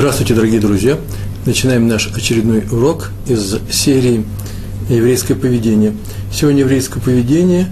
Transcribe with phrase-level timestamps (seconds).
[0.00, 0.98] Здравствуйте, дорогие друзья!
[1.44, 4.24] Начинаем наш очередной урок из серии
[4.88, 5.92] «Еврейское поведение».
[6.32, 7.66] Сегодня еврейское поведение,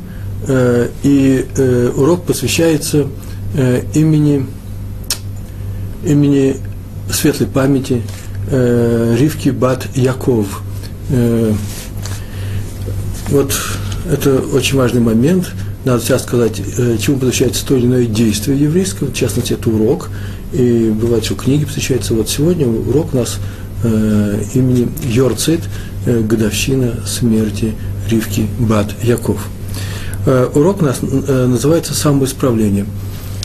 [0.47, 3.07] э, и э, урок посвящается
[3.55, 4.45] э, имени,
[6.05, 6.59] имени
[7.11, 8.03] светлой памяти
[8.51, 10.61] э, Ривки Бат Яков.
[11.09, 11.55] Э,
[13.31, 13.55] вот
[14.13, 15.51] это очень важный момент.
[15.87, 20.11] Надо сейчас сказать, э, чему посвящается то или иное действие еврейское, в частности, это урок–
[20.53, 22.15] и бывает, что книги посвящаются.
[22.15, 23.39] Вот сегодня урок у нас
[23.83, 25.61] э, имени Йорцит,
[26.07, 27.75] э, годовщина смерти
[28.09, 29.49] Ривки Бат Яков.
[30.27, 32.87] Э, урок у нас э, называется «Самоисправление».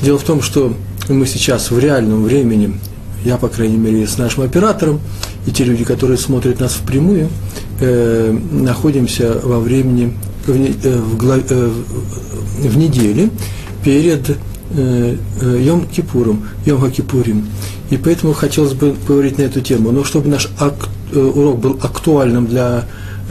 [0.02, 0.76] Дело в том, что
[1.10, 2.80] мы сейчас в реальном времени,
[3.26, 5.00] я, по крайней мере, с нашим оператором,
[5.46, 7.30] и те люди, которые смотрят нас впрямую,
[7.80, 10.14] э, находимся во времени,
[10.46, 11.72] в, э, в, э,
[12.64, 13.30] в неделе
[13.84, 14.38] перед
[14.74, 17.48] Йом Кипуром, Йом Хакипурим.
[17.90, 19.92] И поэтому хотелось бы поговорить на эту тему.
[19.92, 22.86] Но чтобы наш ак, э, урок был актуальным для,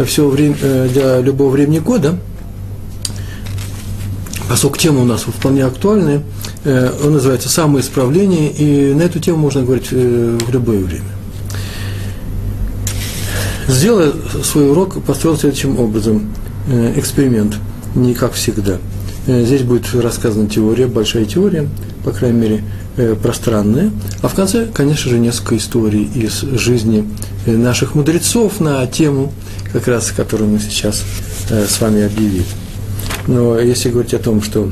[0.04, 0.54] всего время,
[0.88, 2.18] для любого времени года,
[4.48, 6.22] поскольку тема у нас вполне актуальная,
[6.64, 11.10] он называется «Самоисправление», и на эту тему можно говорить в любое время.
[13.66, 14.12] Сделая
[14.44, 16.32] свой урок, построил следующим образом
[16.96, 17.56] эксперимент,
[17.96, 18.91] не как всегда– Э,
[19.26, 21.68] здесь будет рассказана теория, большая теория,
[22.04, 22.64] по крайней мере,
[22.96, 23.90] э, пространная.
[24.20, 27.08] А в конце, конечно же, несколько историй из жизни
[27.46, 29.32] э, наших мудрецов на тему,
[29.72, 31.02] как раз, которую мы сейчас
[31.48, 32.44] с вами объявили.
[33.26, 34.70] Но если говорить о том, что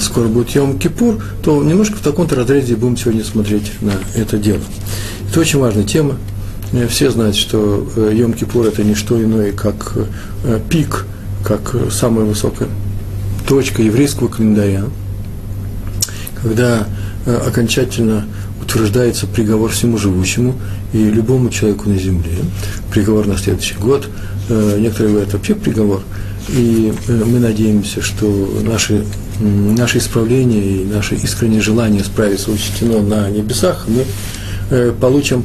[0.00, 4.60] скоро будет Йом-Кипур, то немножко в таком-то разрезе будем сегодня смотреть на это дело.
[5.30, 6.16] Это очень важная тема.
[6.88, 9.94] Все знают, что Йом-Кипур– это не что иное, как
[10.70, 11.06] пик–
[11.44, 12.68] как самая высокая
[13.46, 14.84] точка еврейского календаря,
[16.42, 16.86] когда
[17.26, 18.26] э, окончательно
[18.62, 20.54] утверждается приговор всему живущему
[20.92, 22.36] и любому человеку на земле,
[22.92, 24.08] приговор на следующий год,
[24.48, 26.02] э, некоторые говорят вообще приговор,
[26.50, 28.26] и э, мы надеемся, что
[28.62, 29.04] наши,
[29.40, 34.04] наши исправления и наше искреннее желание справиться учтено на небесах, мы
[35.00, 35.44] получим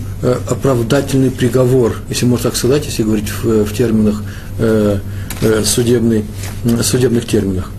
[0.50, 4.22] оправдательный приговор, если можно так сказать, если говорить в, в терминах
[4.60, 5.00] Э,
[5.66, 6.26] судебный,
[6.82, 7.72] судебных терминах.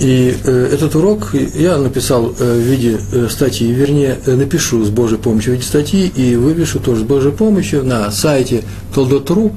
[0.00, 4.88] И э, этот урок я написал э, в виде э, статьи, вернее, э, напишу с
[4.88, 9.52] Божьей помощью в виде статьи и вывешу тоже с Божьей помощью на сайте Толдот.ру,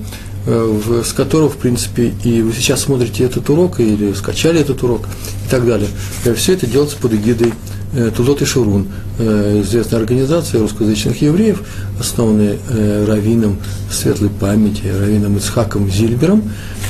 [0.46, 5.04] э, с которого, в принципе, и вы сейчас смотрите этот урок или скачали этот урок
[5.48, 5.88] и так далее.
[6.26, 7.73] Э, все это делается под эгидой Э,
[8.16, 8.88] Тулот и Шурун,
[9.20, 11.62] э, известная организация русскоязычных евреев,
[12.00, 13.58] основанная э, раввином
[13.92, 16.44] светлой памяти, раввином Ицхаком Зильбером,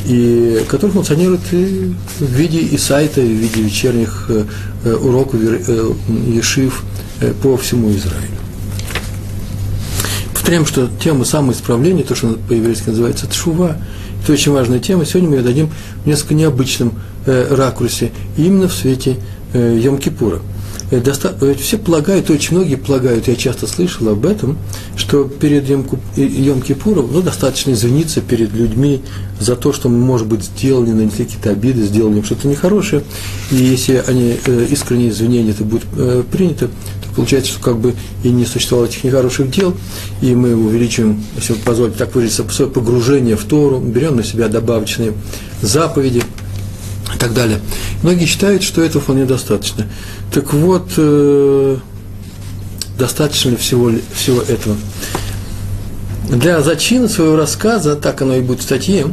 [0.06, 4.30] и который функционирует в виде и сайта, и в виде вечерних
[4.86, 5.40] уроков
[6.28, 6.84] Ешив
[7.42, 8.40] по всему Израилю.
[10.34, 13.78] Повторяем, что тема самоисправления, то, что по-еврейски называется тшува,
[14.24, 15.06] это очень важная тема.
[15.06, 15.69] Сегодня мы ее дадим
[16.03, 16.94] в несколько необычном
[17.25, 19.18] ракурсе, именно в свете
[19.53, 20.42] Йом-Кипура–
[20.92, 24.58] Э, э, все полагают, очень многие полагают, я часто слышал об этом,
[24.96, 29.02] что перед Йом-Кипуром ну, достаточно извиниться перед людьми
[29.40, 33.04] за то, что мы, может быть, сделали, нанесли какие-то обиды, сделали им что-то нехорошее,
[33.52, 35.84] и если они э, искренние извинения это будет
[36.32, 39.76] принято, то получается, что как бы и не существовало этих нехороших дел,
[40.22, 44.48] и мы увеличиваем, если вы позволите так выразиться, свое погружение в Тору, берем на себя
[44.48, 45.14] добавочные
[45.62, 46.22] заповеди–
[47.24, 47.62] так далее.
[48.02, 49.88] Многие считают, что этого вполне достаточно.
[50.34, 51.78] Так вот, э,
[53.00, 54.76] достаточно всего, всего этого?
[56.30, 59.08] Для зачина своего рассказа, так оно и будет в статье,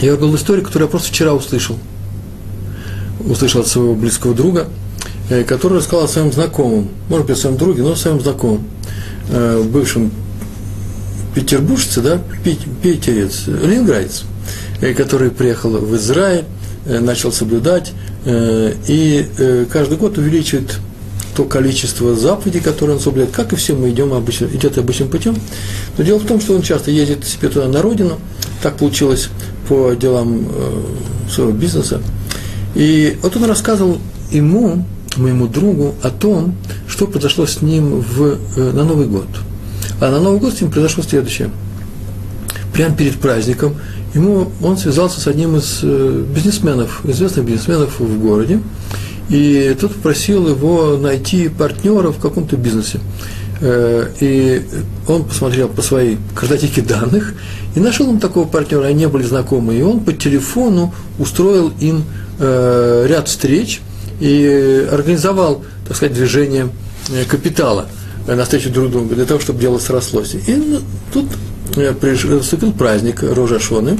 [0.00, 1.76] я был историю, которую я просто вчера услышал.
[3.26, 4.68] Услышал от своего близкого друга,
[5.30, 8.62] э, который рассказал о своем знакомом, может быть, о своем друге, но о своем знакомом,
[9.30, 10.12] э, бывшем
[11.34, 12.20] петербуржце, да,
[12.82, 14.22] питерец, ленинградец,
[14.80, 16.44] э, который приехал в Израиль,
[16.88, 17.92] начал соблюдать,
[18.24, 20.78] э, и э, каждый год увеличивает
[21.36, 25.36] то количество заповедей, которые он соблюдает, как и все мы идем обычно, идет обычным путем.
[25.96, 28.18] Но дело в том, что он часто ездит себе туда на родину,
[28.62, 29.28] так получилось
[29.68, 30.48] по делам
[31.30, 32.00] своего бизнеса.
[32.74, 33.98] И вот он рассказывал
[34.32, 34.84] ему,
[35.16, 36.56] моему другу, о том,
[36.88, 39.28] что произошло с ним в, на Новый год.
[40.00, 41.50] А на Новый год с ним произошло следующее.
[42.72, 43.76] Прямо перед праздником–
[44.14, 48.60] ему, он связался с одним из э, бизнесменов, известных бизнесменов в городе,
[49.28, 53.00] и тот попросил его найти партнера в каком-то бизнесе.
[53.60, 54.62] Э, и
[55.06, 57.34] он посмотрел по своей картотеке данных
[57.74, 62.04] и нашел им такого партнера, они не были знакомы, и он по телефону устроил им
[62.38, 63.80] э, ряд встреч
[64.20, 66.68] и организовал, так сказать, движение
[67.28, 67.88] капитала
[68.26, 70.34] навстречу друг другу, для того, чтобы дело срослось.
[70.34, 70.80] И ну,
[71.12, 71.26] тут
[71.76, 73.98] наступил праздник Рожашоны,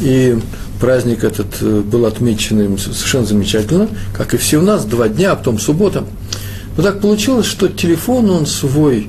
[0.00, 0.38] и
[0.80, 5.58] праздник этот был отмечен совершенно замечательно, как и все у нас, два дня, а потом
[5.58, 6.04] суббота.
[6.76, 9.08] Но так получилось, что телефон он свой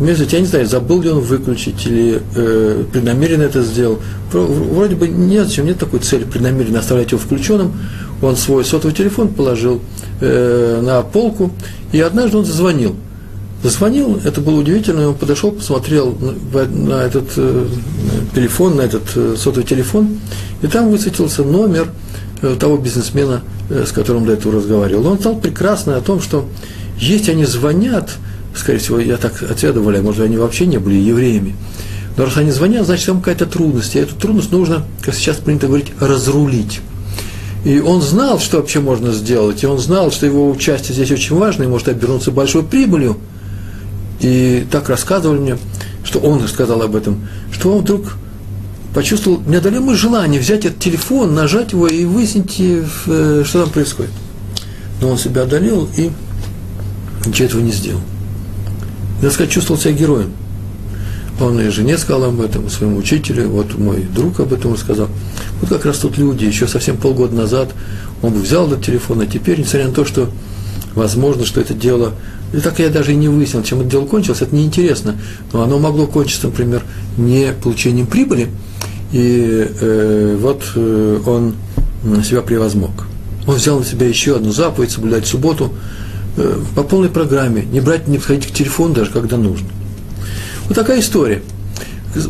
[0.00, 4.00] Между я не знаю, забыл ли он выключить или э, преднамеренно это сделал.
[4.32, 7.72] Вроде бы нет, зачем нет такой цели преднамеренно оставлять его включенным.
[8.20, 9.80] Он свой сотовый телефон положил
[10.20, 11.52] э, на полку,
[11.92, 12.96] и однажды он зазвонил.
[13.64, 16.14] Зазвонил, это было удивительно, он подошел, посмотрел
[16.52, 17.66] на, этот э,
[18.34, 20.20] телефон, на этот э, сотовый телефон,
[20.60, 21.88] и там высветился номер
[22.42, 23.40] э, того бизнесмена,
[23.70, 25.06] с которым до этого разговаривал.
[25.06, 26.46] Он стал прекрасно о том, что
[26.98, 28.10] если они звонят,
[28.54, 31.56] скорее всего, я так отведывали, может, они вообще не были евреями.
[32.18, 33.96] Но раз они звонят, значит, там какая-то трудность.
[33.96, 36.82] И эту трудность нужно, как сейчас принято говорить, разрулить.
[37.64, 41.34] И он знал, что вообще можно сделать, и он знал, что его участие здесь очень
[41.34, 43.16] важно, и может обернуться большой прибылью.
[44.24, 45.58] И так рассказывали мне,
[46.02, 48.16] что он рассказал об этом, что он вдруг
[48.92, 54.12] почувствовал неодолимое желание взять этот телефон, нажать его и выяснить, э, что там происходит.
[55.00, 56.10] Но он себя одолел и
[57.26, 58.00] ничего этого не сделал
[59.24, 60.32] так сказать, чувствовал себя героем.
[61.40, 65.08] Он и жене сказал об этом, своему учителю, вот мой друг об этом рассказал.
[65.60, 67.70] Вот как раз тут люди, еще совсем полгода назад
[68.22, 70.30] он бы взял этот телефон, а теперь, несмотря на то, что
[70.94, 72.14] возможно, что это дело,
[72.52, 75.16] и так я даже и не выяснил, чем это дело кончилось, это неинтересно,
[75.52, 76.82] но оно могло кончиться, например,
[77.16, 78.48] не получением прибыли,
[79.12, 81.54] и э, вот э, он
[82.24, 83.06] себя превозмог.
[83.46, 85.72] Он взял на себя еще одну заповедь, соблюдать субботу,
[86.36, 89.68] Э, по полной программе, не брать, не подходить к телефону даже когда нужно.
[90.66, 91.42] Вот такая история.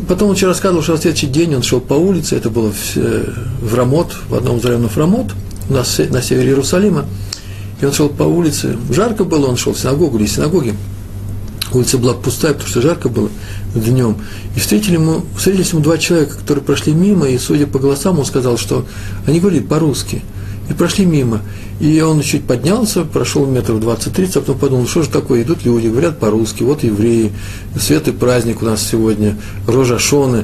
[0.07, 2.97] Потом он вчера рассказывал, что на следующий день он шел по улице, это было в,
[2.97, 5.31] э, в Рамот, в одном из районов Рамот,
[5.69, 7.05] у нас на севере Иерусалима,
[7.81, 10.75] и он шел по улице, жарко было, он шел в синагогу или синагоги,
[11.73, 13.29] улица была пустая, потому что жарко было
[13.73, 14.17] днем,
[14.55, 18.25] и встретили ему, встретились ему два человека, которые прошли мимо, и, судя по голосам, он
[18.25, 18.85] сказал, что
[19.25, 20.21] они говорили по-русски–
[20.69, 21.41] и прошли мимо.
[21.79, 25.87] И он чуть поднялся, прошел метров 20-30, а потом подумал, что же такое, идут люди,
[25.87, 27.31] говорят по-русски, вот евреи,
[27.77, 29.37] светлый праздник у нас сегодня,
[29.67, 30.43] Рожа Шоны, э,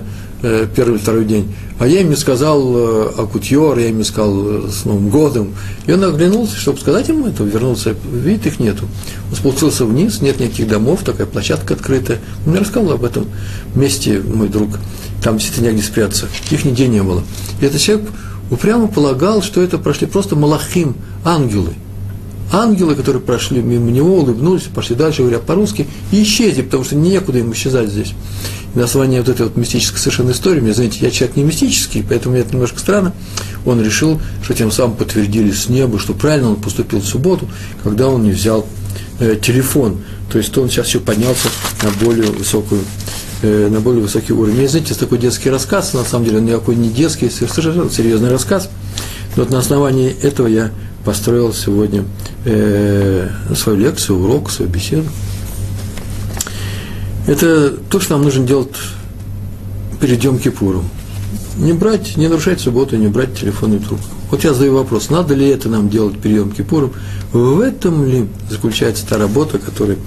[0.75, 1.53] первый второй день.
[1.81, 5.55] А я им сказал э, Акутьор, я им сказал э, с Новым годом.
[5.87, 8.85] И он оглянулся, чтобы сказать ему это, вернулся, видит, их нету.
[9.31, 12.19] Он спустился вниз, нет никаких домов, такая площадка открытая.
[12.45, 13.25] Он мне рассказал об этом
[13.73, 14.77] месте, мой друг.
[15.23, 16.27] Там действительно негде спрятаться.
[16.51, 17.23] Их нигде не было.
[17.61, 18.07] И этот человек
[18.51, 20.95] упрямо полагал, что это прошли просто малахим,
[21.25, 21.73] ангелы.
[22.51, 27.39] Ангелы, которые прошли мимо него, улыбнулись, пошли дальше, говоря по-русски, и исчезли, потому что некуда
[27.39, 28.13] им исчезать здесь.
[28.75, 32.33] И основании вот этой вот мистической совершенно истории, мне, знаете, я человек не мистический, поэтому
[32.33, 33.13] мне это немножко странно,
[33.65, 37.47] он решил, что тем самым подтвердили с неба, что правильно он поступил в субботу,
[37.83, 38.65] когда он не взял
[39.19, 39.99] э, телефон.
[40.31, 41.49] То есть он сейчас еще поднялся
[41.83, 42.81] на более высокую
[43.43, 44.61] Э, на более высокий уровень.
[44.61, 48.69] И, знаете, такой детский рассказ, на самом деле он никакой не детский, совершенно серьезный рассказ.
[49.35, 50.71] Вот на основании этого я
[51.05, 52.03] построил сегодня
[52.45, 55.07] э, свою лекцию, урок, свою беседу.
[57.27, 58.75] Это то, что нам нужно делать
[59.99, 60.83] перед Йом Кипуром.
[61.57, 64.05] Не брать, не нарушать субботу, не брать телефонный трубку.
[64.31, 66.93] Вот я задаю вопрос, надо ли это нам делать перед Йом Кипуром?
[67.31, 69.97] В этом ли заключается та работа, которая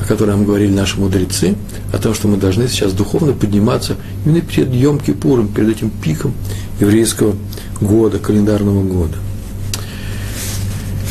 [0.00, 1.54] о которой нам говорили наши мудрецы,
[1.92, 6.34] о том, что мы должны сейчас духовно подниматься именно перед Йом Кипуром, перед этим пиком
[6.80, 7.34] еврейского
[7.80, 9.16] года, календарного года.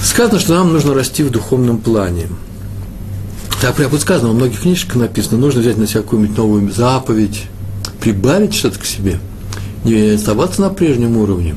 [0.04, 2.28] Сказано, что нам нужно расти в духовном плане.
[3.62, 7.44] Так прямо вот сказано, во многих книжках написано, нужно взять на себя какую-нибудь новую заповедь,
[8.00, 9.20] прибавить что-то к себе,
[9.84, 11.56] не оставаться на прежнем уровне,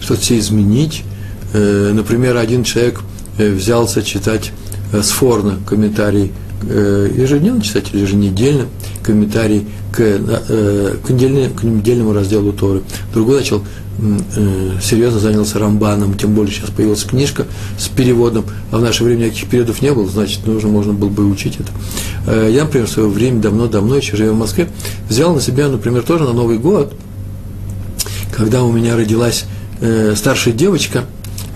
[0.00, 1.04] что-то себе изменить.
[1.52, 3.00] Э, например, один человек
[3.36, 4.52] э, взялся читать
[4.92, 8.66] э, с Форна комментарий ежедневно читать или еженедельно
[9.02, 12.82] комментарий к, э, к, недельному, к недельному разделу Торы.
[13.12, 13.62] Другой начал
[13.98, 17.46] э, серьезно занялся Рамбаном, тем более сейчас появилась книжка
[17.78, 21.28] с переводом, а в наше время никаких переводов не было, значит, нужно, можно было бы
[21.28, 22.48] учить это.
[22.48, 24.68] Я, например, в свое время, давно-давно, еще живя в Москве,
[25.08, 26.94] взял на себя, например, тоже на Новый год,
[28.32, 29.44] когда у меня родилась
[30.14, 31.04] старшая девочка,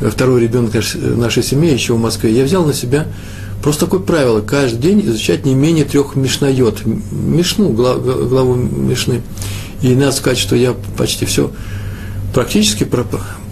[0.01, 0.75] второй ребенок
[1.17, 3.07] нашей семьи еще в Москве, я взял на себя
[3.63, 9.23] Просто такое правило, каждый день изучать не менее трех мишнает, мишну, главу мишны.
[9.83, 11.51] И надо сказать, что я почти все
[12.33, 12.87] практически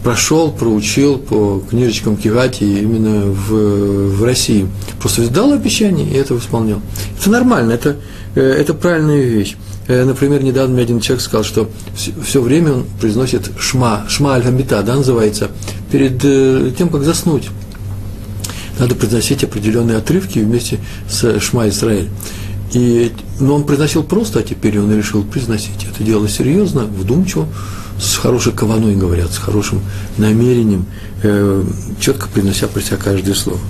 [0.02, 4.68] прошел, проучил по книжечкам Кигати именно в, в России.
[5.00, 6.80] Просто дал обещание и это исполнял.
[7.18, 7.96] Это нормально, это,
[8.34, 9.56] э, это правильная вещь.
[9.88, 14.34] Э, например, недавно мне один человек сказал, что все, все время он произносит шма, шма
[14.34, 15.50] аль да, называется,
[15.90, 17.48] перед э, тем, как заснуть.
[18.78, 20.78] Надо произносить определенные отрывки вместе
[21.08, 22.08] с Шма Исраэль.
[22.72, 25.86] И, но он произносил просто, а теперь он решил произносить.
[25.88, 27.46] Это дело серьезно, вдумчиво,
[28.00, 29.80] с хорошей кованой, говорят, с хорошим
[30.18, 30.86] намерением,
[31.22, 31.64] э,
[32.00, 33.60] четко произнося про себя каждое слово.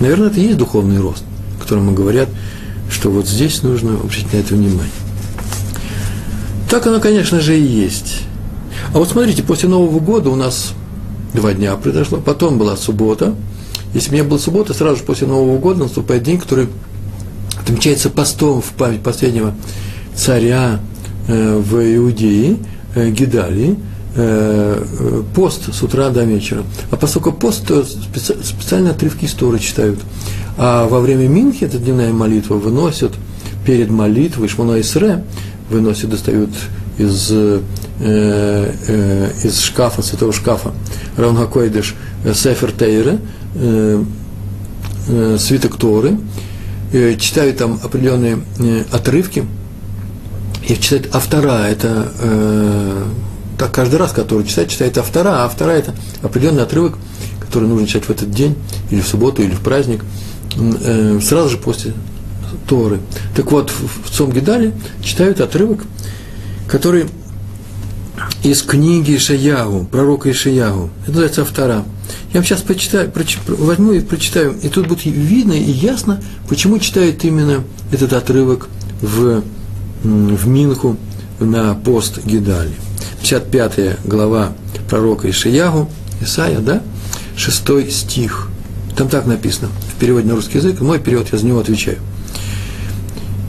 [0.00, 1.22] Наверное, это и есть духовный рост,
[1.58, 2.28] о котором говорят,
[2.90, 4.90] что вот здесь нужно обратить на это внимание.
[6.68, 8.22] Так оно, конечно же, и есть.
[8.92, 10.72] А вот смотрите, после Нового года у нас
[11.32, 13.34] два дня произошло, потом была суббота.
[13.94, 16.68] Если бы не было субботы, сразу же после Нового года наступает день, который
[17.58, 19.54] отмечается постом в память последнего
[20.14, 20.80] царя
[21.28, 22.58] э, в Иудее,
[22.94, 23.76] э, Гидалии,
[24.16, 26.64] э, э, пост с утра до вечера.
[26.90, 30.00] А поскольку пост, то специ, специальные отрывки истории читают.
[30.56, 33.12] А во время Минхи, это дневная молитва, выносят
[33.64, 35.24] перед молитвой Шмона Исре,
[35.70, 36.50] выносят, достают
[36.98, 37.60] из, э,
[38.00, 40.72] э, из шкафа, святого шкафа,
[41.16, 43.18] Равнхакойдыш, э, Сефер Тейра,
[43.54, 44.04] э,
[45.08, 46.18] э, свиток Торы,
[46.92, 49.44] э, читают там определенные э, отрывки,
[50.66, 53.04] и читают автора, это э,
[53.58, 56.96] так каждый раз, который читает, читает автора, а автора это определенный отрывок,
[57.40, 58.56] который нужно читать в этот день,
[58.90, 60.04] или в субботу, или в праздник,
[60.56, 61.92] э, сразу же после
[62.66, 63.00] Торы.
[63.36, 64.72] Так вот, в Цом Гидале
[65.02, 65.80] читают отрывок,
[66.68, 67.06] который
[68.42, 70.90] из книги Ишаяу, пророка Ишаяу.
[71.02, 71.84] Это называется автора.
[72.32, 76.78] Я вам сейчас почитаю, проч, возьму и прочитаю, и тут будет видно и ясно, почему
[76.78, 78.68] читают именно этот отрывок
[79.00, 79.42] в,
[80.02, 80.96] в Минху
[81.40, 82.74] на пост Гидали.
[83.22, 84.52] 55 глава
[84.88, 85.88] пророка Ишиягу,
[86.20, 86.82] Исаия, да,
[87.36, 88.48] 6 стих.
[88.96, 91.98] Там так написано, в переводе на русский язык, мой перевод, я за него отвечаю.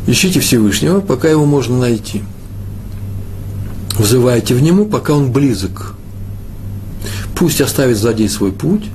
[0.07, 2.23] Ищите Всевышнего, пока его можно найти.
[3.97, 5.95] Взывайте в нему, пока он близок.
[7.35, 8.85] Пусть оставит злодей свой путь,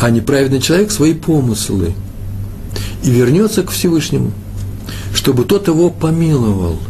[0.00, 1.94] а неправедный человек свои помыслы
[3.02, 4.32] и вернется к Всевышнему,
[5.14, 6.78] чтобы тот его помиловал–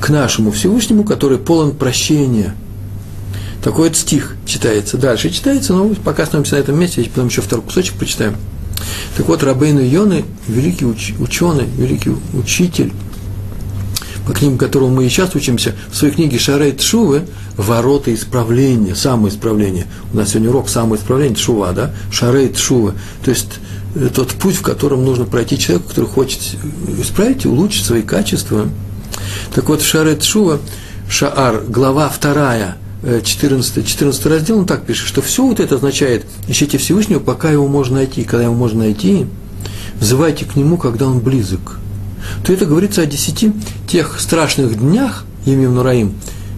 [0.00, 2.54] к нашему Всевышнему, который полон прощения.
[3.62, 4.96] Такой вот стих читается.
[4.96, 8.36] Дальше читается, но пока остановимся на этом месте, потом еще второй кусочек прочитаем.
[9.16, 12.92] Так вот, Рабейну Йоны, великий уч, ученый, великий учитель,
[14.26, 17.22] по книгам которого мы и сейчас учимся, в своей книге Шарей Шувы
[17.56, 19.86] «Ворота исправления», самоисправление.
[20.12, 21.92] У нас сегодня урок самоисправления, Шува, да?
[22.10, 22.94] Шарей Шувы.
[23.24, 23.60] То есть,
[23.94, 26.40] э, тот путь, в котором нужно пройти человеку, который хочет
[26.98, 28.68] исправить и улучшить свои качества–
[29.54, 30.60] так вот, Шарет Шува,
[31.08, 32.76] Шаар, глава 2,
[33.22, 37.68] 14, 14 раздел, он так пишет, что все вот это означает, ищите Всевышнего, пока его
[37.68, 38.24] можно найти.
[38.24, 39.26] Когда его можно найти,
[40.00, 41.78] взывайте к нему, когда он близок.
[42.44, 43.52] То это говорится о десяти
[43.86, 46.14] тех страшных днях, Емим Нураим,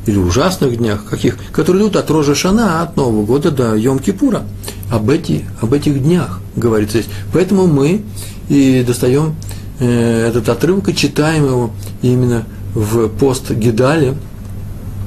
[0.07, 4.43] или ужасных днях, каких, которые идут от Рожа Шана, от Нового года до Йом-Кипура.
[4.91, 7.13] Об, эти, об этих днях говорится здесь.
[7.33, 8.03] Поэтому мы
[8.49, 9.37] и достаем
[9.81, 11.71] э, этот отрывок и читаем его
[12.01, 12.45] именно
[12.75, 14.15] в пост Гидали,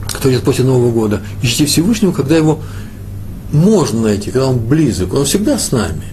[0.08, 1.22] который идет после Нового года.
[1.41, 2.60] Ищите Всевышнего, когда его
[3.51, 5.13] можно найти, когда он близок.
[5.13, 6.03] Он всегда с нами.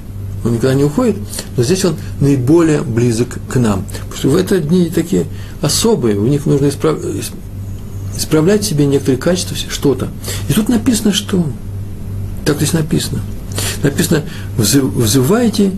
[0.44, 1.16] Он никогда не уходит,
[1.56, 3.84] но здесь он наиболее близок к нам.
[4.08, 5.26] Потому что в эти дни такие
[5.60, 6.98] особые, у них нужно исправ...
[8.16, 10.08] исправлять себе некоторые качества, что-то.
[10.48, 11.44] И тут написано, что?
[12.44, 13.20] Так здесь написано.
[13.82, 14.22] Написано,
[14.56, 15.72] взывайте,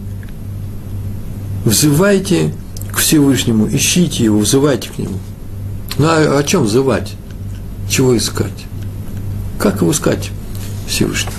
[1.65, 2.55] взывайте
[2.93, 5.19] к Всевышнему, ищите его, взывайте к нему.
[5.99, 7.13] Ну а о чем взывать?
[7.89, 8.53] Чего искать?
[9.59, 10.31] Как его искать
[10.87, 11.35] Всевышнего?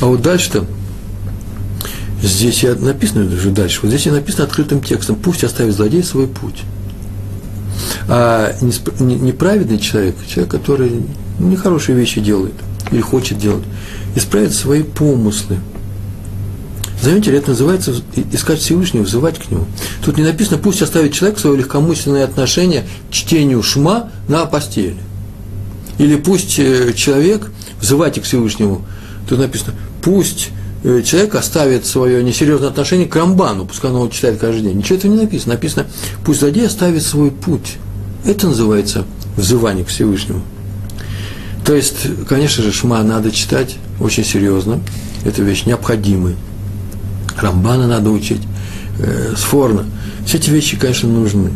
[0.00, 0.66] А вот дальше-то,
[2.22, 6.26] здесь я написано уже дальше, вот здесь я написано открытым текстом, пусть оставит злодей свой
[6.26, 6.62] путь.
[8.08, 8.54] А
[9.00, 11.02] неправедный человек, человек, который
[11.38, 12.54] нехорошие вещи делает
[12.90, 13.64] или хочет делать,
[14.14, 15.58] исправит свои помыслы–
[17.02, 17.92] Заметили, это называется
[18.30, 19.66] искать Всевышнего, взывать к Нему.
[20.04, 24.98] Тут не написано, пусть оставит человек свое легкомысленное отношение к чтению шма на постели.
[25.98, 27.50] Или пусть э, человек,
[27.80, 28.86] взывайте к Всевышнему,
[29.28, 30.50] тут написано, пусть
[30.82, 34.78] человек оставит свое несерьезное отношение к Рамбану, пускай он его читает каждый день.
[34.78, 35.54] Ничего этого не написано.
[35.54, 35.86] Написано,
[36.24, 37.76] пусть злодей оставит свой путь.
[38.24, 39.04] Это называется
[39.36, 40.42] взывание к Всевышнему.
[41.64, 44.80] То есть, конечно же, Шма надо читать очень серьезно.
[45.24, 46.34] Это вещь необходимая.
[47.36, 48.42] Рамбана надо учить,
[48.98, 49.84] э, Сфорна.
[50.26, 51.50] Все эти вещи, конечно, нужны.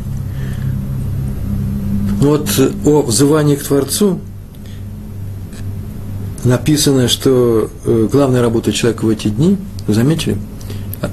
[2.21, 2.49] Но вот
[2.85, 4.21] о взывании к Творцу
[6.45, 10.37] написано, что э, главная работа человека в эти дни, вы заметили,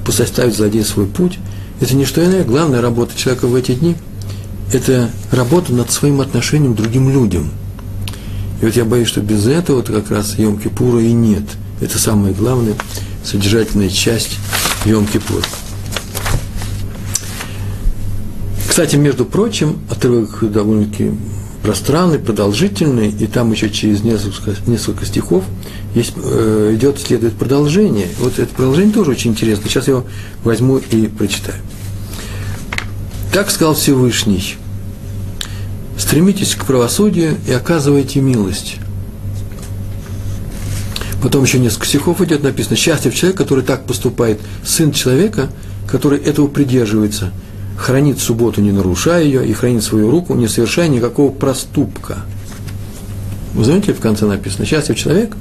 [0.04, 1.38] пусть оставит злодей свой путь,
[1.80, 3.96] это не что иное, главная работа человека в эти дни–
[4.72, 7.50] это работа над своим отношением к другим людям.
[8.60, 11.44] И вот я боюсь, что без этого -то как раз Йом-Кипура и нет.
[11.80, 12.74] Это самое главное
[13.22, 14.38] содержательная часть
[14.84, 15.44] Йом-Кипур.
[18.68, 21.12] Кстати, между прочим, отрывок довольно-таки
[21.64, 25.44] пространный, продолжительный, и там еще через несколько, несколько стихов
[25.94, 28.06] есть, э, идет, следует продолжение.
[28.18, 29.70] Вот это продолжение тоже очень интересно.
[29.70, 30.04] Сейчас я его
[30.44, 31.56] возьму и прочитаю.
[33.32, 34.56] Так сказал Всевышний.
[35.96, 38.76] Стремитесь к правосудию и оказывайте милость.
[41.22, 42.76] Потом еще несколько стихов идет написано.
[42.76, 44.38] Счастлив человек, который так поступает.
[44.66, 45.48] Сын человека,
[45.88, 47.32] который этого придерживается–
[47.76, 52.18] хранит субботу, не нарушая ее, и хранит свою руку, не совершая никакого проступка.
[53.54, 55.36] Вы знаете, в конце написано, счастлив человек,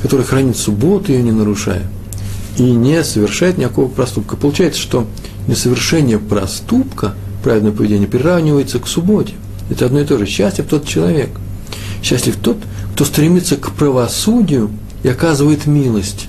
[0.00, 1.82] который хранит субботу, ее не нарушая,
[2.56, 4.36] и не совершает никакого проступка.
[4.36, 5.06] Получается, что
[5.46, 9.34] несовершение проступка, праведное поведение, приравнивается к субботе.
[9.70, 10.26] Это одно и то же.
[10.26, 11.30] Счастлив тот человек.
[12.02, 12.58] Счастлив тот,
[12.94, 14.70] кто стремится к правосудию
[15.02, 16.28] и оказывает милость.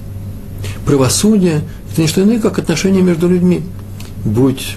[0.85, 3.61] Правосудие– это не что иное, как отношения между людьми.
[4.23, 4.75] Будь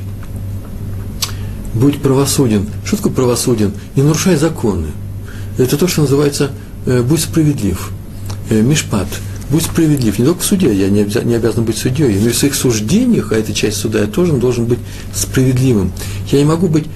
[1.75, 2.67] будь правосуден.
[2.85, 3.73] Что такое правосуден?
[3.97, 4.89] Не нарушай законы.
[5.59, 6.51] Это то, что называется
[6.87, 7.91] э, «будь справедлив».
[8.51, 9.07] Э, мишпат.
[9.51, 10.19] Будь справедлив.
[10.19, 13.37] Не только в суде, я не, обязан, быть судьей, но и в своих суждениях, а
[13.37, 14.79] это часть суда, я тоже должен быть
[15.15, 15.93] справедливым.
[16.31, 16.87] Я не могу быть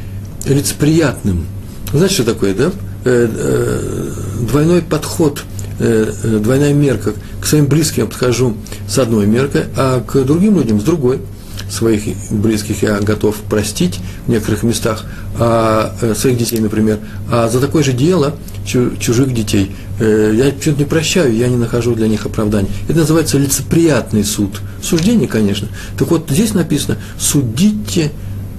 [0.47, 1.47] лицеприятным.
[1.93, 2.73] Знаете, что такое, да?
[3.05, 5.43] Э, двойной подход,
[5.79, 7.13] двойная мерка.
[7.41, 8.57] К своим близким я подхожу
[8.89, 11.21] с одной меркой, а к другим людям с другой–
[11.69, 15.05] своих близких я готов простить в некоторых местах,
[15.39, 16.99] а, э, своих детей, например,
[17.31, 19.71] а за такое же дело чужих детей
[20.01, 22.69] э, я почему-то не прощаю, я не нахожу для них оправданий.
[22.89, 24.61] Это называется лицеприятный суд.
[24.83, 25.69] Суждение, конечно.
[25.99, 28.11] Так вот, здесь написано «судите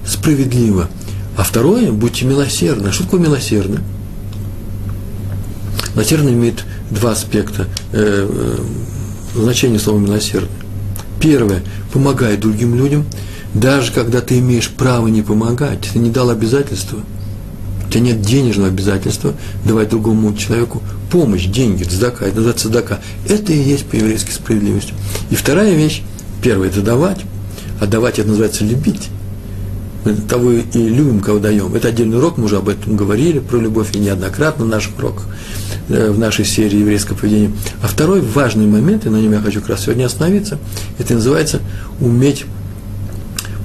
[0.05, 0.89] справедливо».
[1.35, 2.91] А второе– будьте милосердны.
[2.91, 3.81] Что такое милосердно?
[5.93, 8.57] Милосердно имеет два аспекта э, э,
[9.35, 10.49] значения слова «милосердно».
[11.19, 13.05] Первое– помогай другим людям,
[13.53, 16.99] даже когда ты имеешь право не помогать, ты не дал обязательства,
[17.87, 22.99] у тебя нет денежного обязательства давать другому человеку помощь, деньги, цдака, это называется цдака.
[23.27, 24.93] Это и есть по-еврейски справедливость.
[25.29, 26.03] И вторая вещь,
[26.41, 27.21] первое– это давать,
[27.79, 29.07] а давать– это называется любить.
[30.03, 31.73] Мы того и любим, кого даем.
[31.75, 35.25] Это отдельный урок, мы уже об этом говорили, про любовь и неоднократно в наших уроках.
[35.89, 37.51] Э, в нашей серии еврейское поведение.
[37.81, 40.59] А второй важный момент, и на нем я хочу как раз сегодня остановиться,
[40.99, 41.61] это называется
[42.01, 42.45] уметь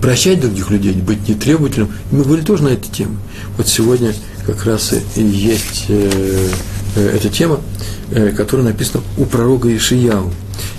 [0.00, 1.90] прощать других людей, быть нетребовательным.
[2.12, 3.16] И мы говорили тоже на эту тему.
[3.56, 4.14] Вот сегодня
[4.46, 6.48] как раз и есть э,
[6.94, 7.60] э, эта тема,
[8.12, 10.32] э, которая написана у пророка Ишияу.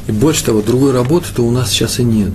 [0.07, 2.31] И больше того, другой работы-то у нас сейчас и нет.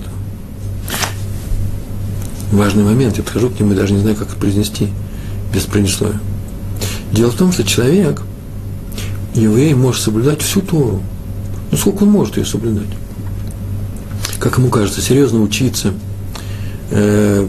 [2.51, 4.89] Важный момент, я подхожу к нему и даже не знаю, как это произнести
[5.51, 6.19] без предисловия.
[7.11, 8.21] Дело в том, что человек,
[9.39, 11.01] еврей может соблюдать всю Тору.
[11.71, 12.87] Ну, сколько он может ее соблюдать?
[14.39, 15.93] Как ему кажется, серьезно учиться,
[16.91, 17.47] э,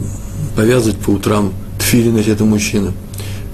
[0.57, 2.92] повязывать по утрам тфили носит это мужчина.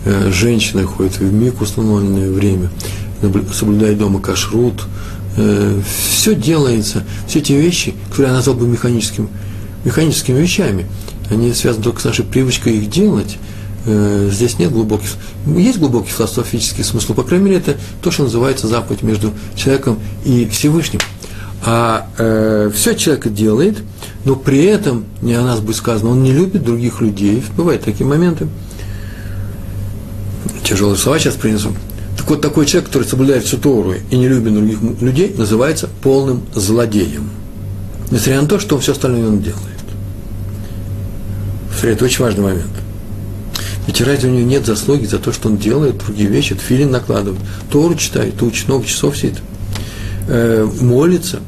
[0.04, 2.70] Э, женщина ходит в миг установленное время,
[3.52, 4.84] соблюдает дома кашрут.
[5.36, 9.28] Э, все делается, все эти вещи, которые я назвал бы механическим,
[9.84, 10.86] механическими вещами,
[11.30, 13.38] они связаны только с нашей привычкой их делать–
[13.86, 15.08] Э, здесь нет глубоких,
[15.46, 20.46] есть глубокий философический смысл, по крайней мере, это то, что называется заповедь между человеком и
[20.46, 21.00] Всевышним.
[21.64, 23.78] А э, все человек делает,
[24.24, 27.42] но при этом, не о нас будет сказано, он не любит других людей.
[27.56, 28.48] Бывают такие моменты.
[30.64, 31.70] Тяжелые слова сейчас принесу.
[32.16, 36.42] Так вот, такой человек, который соблюдает всю Тору и не любит других людей, называется полным
[36.54, 37.30] злодеем.
[38.10, 39.62] Несмотря на то, что все остальное он делает.
[41.82, 42.85] Это очень важный момент.
[43.86, 47.40] Ведь разве у него нет заслуги за то, что он делает другие вещи, филин накладывает,
[47.70, 49.38] Тору читает, учит, много часов сидит,
[50.28, 51.40] э, молится.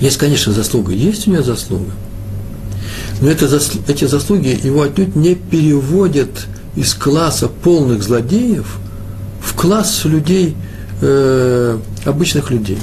[0.00, 1.92] Есть, конечно, заслуга, есть у него заслуга.
[3.20, 3.46] Но это,
[3.88, 8.78] эти заслуги его отнюдь не переводят из класса полных злодеев
[9.40, 10.56] в класс людей,
[11.00, 12.78] э, обычных людей.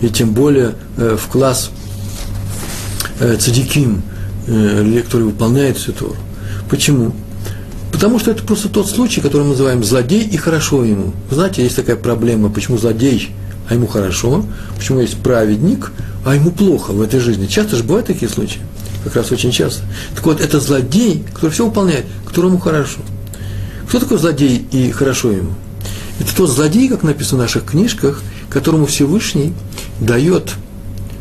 [0.00, 1.70] И тем более э, в класс
[3.20, 4.02] э, цадиким,
[4.46, 6.16] э, людей, которые всю Тору.
[6.68, 7.14] Почему?
[7.96, 11.14] Потому что это просто тот случай, который мы называем злодей и хорошо ему.
[11.30, 13.30] знаете, есть такая проблема, почему злодей,
[13.70, 14.44] а ему хорошо,
[14.76, 17.46] почему есть праведник, а ему плохо в этой жизни.
[17.46, 18.60] Часто же бывают такие случаи,
[19.02, 19.82] как раз очень часто.
[20.14, 22.98] Так вот, это злодей, который все выполняет, которому хорошо.
[23.88, 25.54] Кто такой злодей и хорошо ему?
[26.20, 29.54] Это тот злодей, как написано в наших книжках, которому Всевышний
[30.00, 30.52] дает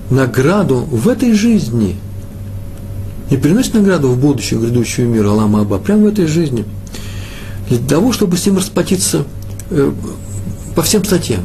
[0.10, 1.96] награду в этой жизни–
[3.30, 6.66] не переносит награду в будущую, грядущую мир Алама Аба, прямо в этой жизни.
[7.70, 9.26] Для того, чтобы с ним расплатиться
[9.70, 9.92] э,
[10.76, 11.42] по всем статьям.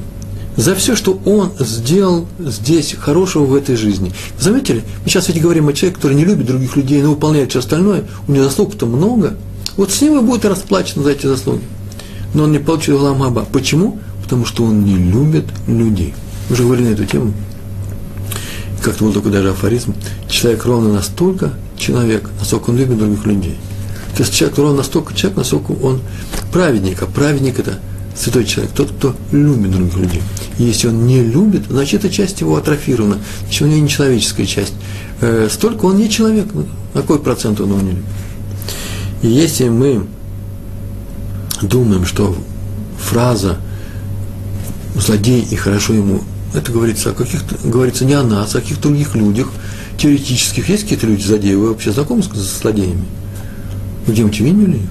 [0.57, 4.13] за все, что он сделал здесь хорошего в этой жизни.
[4.39, 4.83] Заметили?
[5.05, 8.05] Мы сейчас ведь говорим о человеке, который не любит других людей, но выполняет все остальное,
[8.29, 9.37] у него заслуг-то много.
[9.77, 11.63] Вот с ним и будет расплачено за эти заслуги.
[12.35, 13.47] Но он не получил ламаба.
[13.51, 13.99] Почему?
[14.23, 16.15] Потому что он не любит людей.
[16.49, 17.33] Мы уже говорили на эту тему.
[18.83, 19.95] Как-то был такой даже афоризм.
[20.29, 23.57] Человек ровно настолько человек, насколько он любит других людей.
[24.17, 26.01] То есть человек ровно настолько человек, насколько он
[26.53, 27.03] праведник.
[27.03, 27.79] А праведник– это
[28.17, 30.23] святой человек, тот, кто любит других людей.
[30.59, 34.47] И если он не любит, значит, эта часть его атрофирована, значит, у него не человеческая
[34.47, 34.75] часть.
[35.21, 36.49] Э, столько он не человек,
[36.93, 38.05] какой процент он его не любит.
[39.23, 40.07] И если мы
[41.63, 42.37] думаем, что
[42.99, 43.59] фраза
[44.95, 46.23] «злодей и хорошо ему»
[46.55, 49.49] это говорится о каких-то, говорится не о нас, а о каких-то других людях,
[49.97, 50.69] теоретических.
[50.69, 51.55] Есть какие-то люди злодеи?
[51.55, 53.05] Вы вообще знакомы с злодеями?
[54.07, 54.91] Где-нибудь видели их?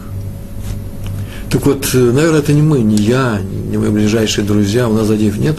[1.49, 5.07] Так вот, э, наверное, это не мы, не я, не мои ближайшие друзья, у нас
[5.07, 5.57] злодеев нет.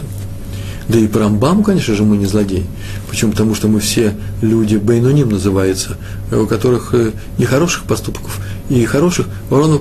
[0.87, 2.65] Да и по Рамбаму, конечно же, мы не злодеи.
[3.09, 3.31] Почему?
[3.31, 5.97] Потому что мы все люди, бейноним называется,
[6.31, 9.79] э, у которых э, не хороших поступков, и хороших ровно,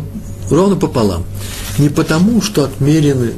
[0.50, 1.24] ровно пополам.
[1.78, 3.32] Не потому, что отмерены,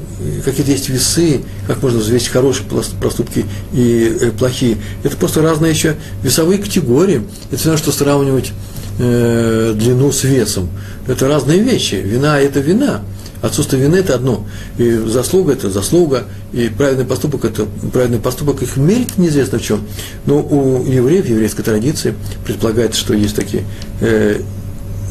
[0.45, 2.67] какие-то есть весы, как можно взвесить хорошие
[3.01, 4.79] проступки и плохие.
[5.05, 7.23] Это просто разные еще весовые категории.
[7.51, 8.53] Это все равно, что сравнивать
[8.99, 10.69] э, длину с весом.
[11.07, 11.97] Это разные вещи.
[11.97, 13.03] Вина– это вина.
[13.43, 14.47] Отсутствие вины– это одно.
[14.79, 16.25] И заслуга– это заслуга.
[16.53, 18.63] И правильный поступок– это правильный поступок.
[18.63, 19.83] Их мерить неизвестно в чем.
[20.27, 23.65] Но у евреев, еврейской традиции, предполагается, что есть такие
[24.01, 24.41] э,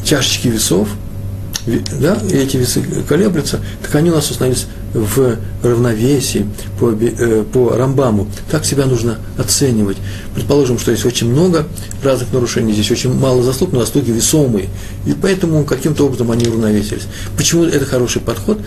[0.04, 0.88] чашечки весов–
[2.00, 6.46] да, и эти весы колеблются, так они у нас установились в равновесии
[6.78, 8.28] по, э, по Рамбаму.
[8.50, 9.96] Так себя нужно оценивать.
[10.34, 11.66] Предположим, что есть очень много
[12.02, 14.68] разных нарушений, здесь очень мало заслуг, но заслуги весомые.
[15.06, 17.06] И поэтому каким-то образом они уравновесились.
[17.36, 18.58] Почему это хороший подход?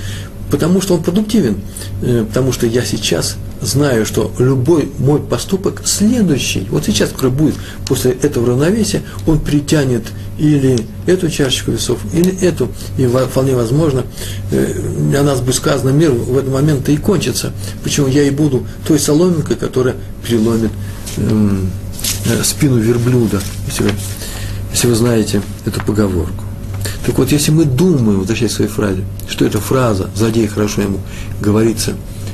[0.55, 1.57] Потому что он продуктивен.
[2.01, 7.55] Э, потому что я сейчас знаю, что любой мой поступок следующий, вот сейчас, который будет
[7.85, 10.03] после этого равновесия, он притянет
[10.37, 12.69] или эту чашечку весов, или эту.
[12.97, 14.05] И вполне возможно,
[14.51, 17.51] э, о нас будет сказано, мир в этот момент и кончится.
[17.83, 20.71] Почему я и буду той соломинкой, которая переломит
[21.17, 21.69] эм,
[22.27, 23.91] э, спину верблюда, если вы,
[24.71, 26.44] если вы знаете эту поговорку.
[27.05, 30.99] Так вот, если мы думаем, возвращаясь к своей фразе, что эта фраза «злодей хорошо ему»
[31.41, 31.93] говорится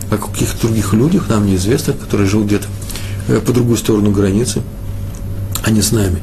[0.09, 2.67] о каких-то других людях, нам неизвестных, которые живут где-то
[3.27, 4.61] э, по другую сторону границы,
[5.63, 6.21] а не с нами,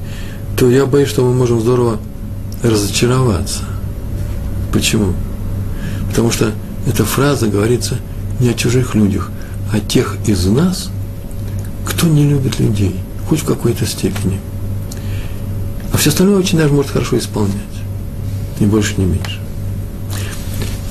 [0.57, 1.99] то я боюсь, что мы можем здорово
[2.63, 3.63] разочароваться.
[4.73, 5.15] Почему?
[6.09, 6.53] Потому что
[6.87, 7.97] эта фраза говорится
[8.41, 9.31] не о чужих людях,
[9.73, 10.91] а о тех из нас,
[11.87, 12.97] кто не любит людей,
[13.29, 14.41] хоть в какой-то степени.
[15.93, 17.55] А все остальное очень даже может хорошо исполнять,
[18.61, 19.41] ни больше, ни меньше.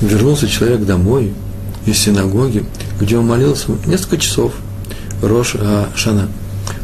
[0.00, 1.32] Вернулся человек домой
[1.86, 2.64] из синагоги,
[3.00, 4.52] где он молился несколько часов,
[5.22, 5.56] Рош
[5.96, 6.28] Шана,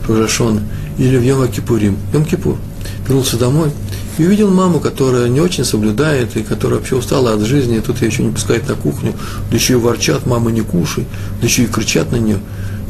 [0.08, 0.60] Рожашон,
[0.98, 2.56] или в Йом Кипурим, Йом Кипур–
[3.06, 3.70] вернулся домой
[4.18, 8.00] и увидел маму, которая не очень соблюдает, и которая вообще устала от жизни, и тут
[8.00, 9.12] ее еще не пускают на кухню,
[9.50, 11.06] да еще и ворчат, мама не кушай,
[11.40, 12.38] да еще и кричат на нее.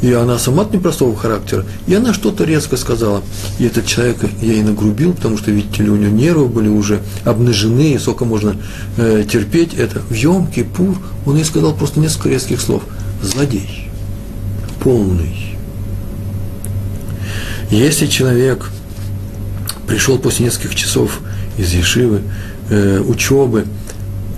[0.03, 1.65] И она сама непростого характера.
[1.87, 3.23] И она что-то резко сказала.
[3.59, 7.95] И этот человек ей нагрубил, потому что, видите ли, у нее нервы были уже обнажены,
[7.95, 8.55] и сколько можно
[8.99, 10.01] э, терпеть это.
[10.01, 12.83] В Йом Кипур он ей сказал просто несколько резких слов.
[13.23, 13.89] Злодей.
[14.83, 15.57] Полный.
[17.71, 18.71] Если человек
[19.87, 21.21] пришел после нескольких часов
[21.59, 22.23] из Ешивы,
[22.71, 23.67] э, учебы,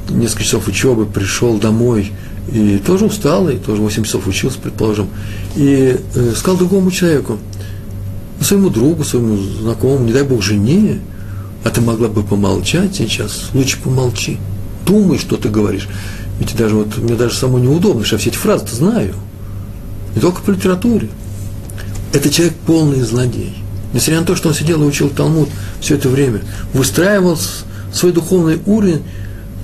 [0.09, 2.13] несколько часов учебы, пришел домой,
[2.53, 5.09] и тоже усталый, тоже 8 часов учился, предположим,
[5.57, 7.39] и э, сказал другому человеку,
[8.41, 11.01] своему другу, своему знакомому, не дай бог жене,
[11.65, 14.39] а ты могла бы помолчать сейчас, лучше помолчи,
[14.87, 15.89] думай, что ты говоришь.
[16.39, 19.15] Ведь даже вот, мне даже самому неудобно, что я все эти фразы-то знаю.
[20.15, 21.09] Не только по литературе.
[22.13, 23.57] Это человек полный злодей.
[23.97, 25.49] Несмотря на то, что он сидел и учил Талмуд
[25.81, 26.43] все это время,
[26.75, 27.39] выстраивал
[27.95, 29.03] свой духовный уровень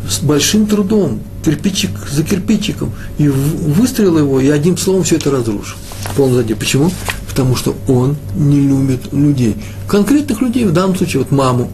[0.08, 5.76] с большим трудом, кирпичик за кирпичиком, и выстроил его, и одним словом все это разрушил.
[6.16, 6.90] Полный Почему?
[7.28, 9.54] Потому что он не любит людей.
[9.86, 11.70] Конкретных людей, в данном случае, вот маму,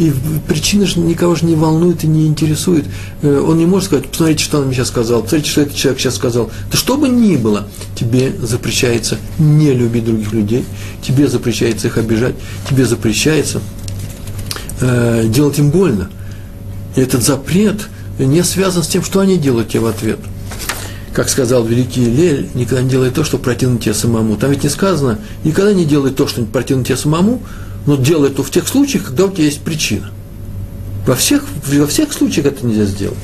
[0.00, 0.14] и
[0.48, 2.86] причина же никого же не волнует и не интересует.
[3.20, 6.00] Э, он не может сказать, посмотрите, что он мне сейчас сказал, посмотрите, что этот человек
[6.00, 6.50] сейчас сказал.
[6.70, 10.64] Да что бы ни было, тебе запрещается не любить других людей,
[11.02, 12.34] тебе запрещается их обижать,
[12.66, 13.60] тебе запрещается
[14.80, 16.10] э, делать им больно.
[16.96, 20.18] И этот запрет не связан с тем, что они делают тебе в ответ.
[21.12, 24.36] Как сказал великий Лель, никогда не делай то, что противно тебе самому.
[24.36, 27.42] Там ведь не сказано, никогда не делай то, что противно тебе самому,
[27.90, 30.12] но делай это в тех случаях, когда у тебя есть причина.
[31.08, 33.18] Во всех, во всех случаях это нельзя сделать.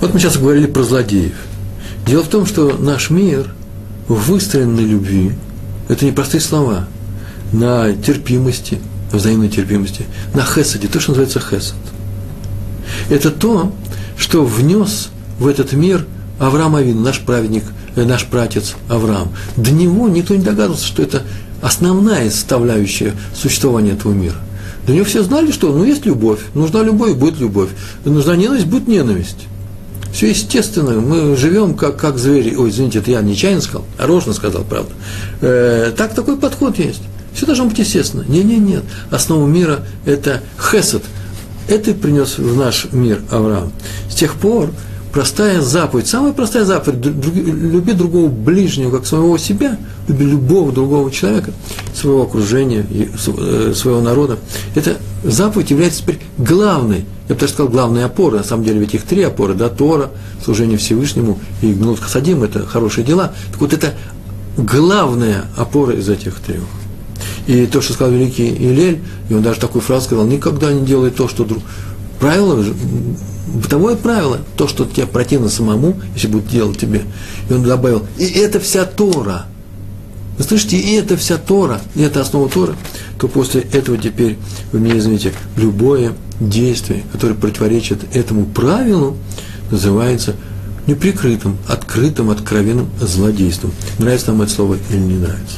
[0.00, 1.34] Вот мы сейчас говорили про злодеев.
[2.06, 3.52] Дело в том, что наш мир
[4.08, 5.32] выстроен на любви.
[5.90, 6.88] Это не простые слова.
[7.52, 8.80] На терпимости,
[9.12, 11.76] взаимной терпимости, на хесаде, то, что называется хесад.
[13.10, 13.70] Это то,
[14.16, 16.06] что внес в этот мир
[16.38, 17.64] Авраам Авин, наш праведник,
[18.06, 19.32] наш пратец Авраам.
[19.56, 21.22] До него никто не догадывался, что это
[21.62, 24.36] основная составляющая существования этого мира.
[24.86, 27.68] До него все знали, что ну есть любовь, нужна любовь, будет любовь,
[28.04, 29.46] нужна ненависть, будет ненависть.
[30.12, 32.54] Все естественно, мы живем как, как звери.
[32.56, 34.90] Ой, извините, это я нечаянно сказал, рожно сказал, правда.
[35.42, 37.02] Э, так такой подход есть.
[37.34, 38.24] Все должно быть естественно.
[38.26, 38.82] Не, не, нет.
[39.10, 41.04] Основа мира– это хесед.
[41.68, 43.70] Это принес в наш мир Авраам.
[44.10, 44.70] С тех пор
[45.12, 51.52] простая заповедь, самая простая заповедь, люби другого ближнего, как своего себя, люби любого другого человека,
[51.94, 54.38] своего окружения, э, своего народа.
[54.74, 58.94] Эта заповедь является теперь главной, я бы даже сказал, главной опорой, на самом деле ведь
[58.94, 60.10] их три опоры, да, Тора,
[60.44, 63.32] служение Всевышнему и Гнут Хасадим, это хорошие дела.
[63.52, 63.94] Так вот, это
[64.56, 66.62] главная опора из этих трех.
[67.46, 71.10] И то, что сказал великий Илель, и он даже такую фразу сказал, никогда не делай
[71.10, 71.62] то, что друг...
[72.20, 72.62] Правило,
[73.54, 77.02] бытовое правило, то, что тебе противно самому, если будет делать тебе.
[77.48, 79.46] И он добавил, и это вся Тора.
[80.36, 82.76] Вы слышите, и это вся Тора, и это основа Тора,
[83.18, 84.38] то после этого теперь,
[84.72, 89.16] вы меня извините, любое действие, которое противоречит этому правилу,
[89.70, 90.36] называется
[90.86, 93.72] неприкрытым, открытым, откровенным злодейством.
[93.98, 95.56] Нравится нам это слово или не нравится.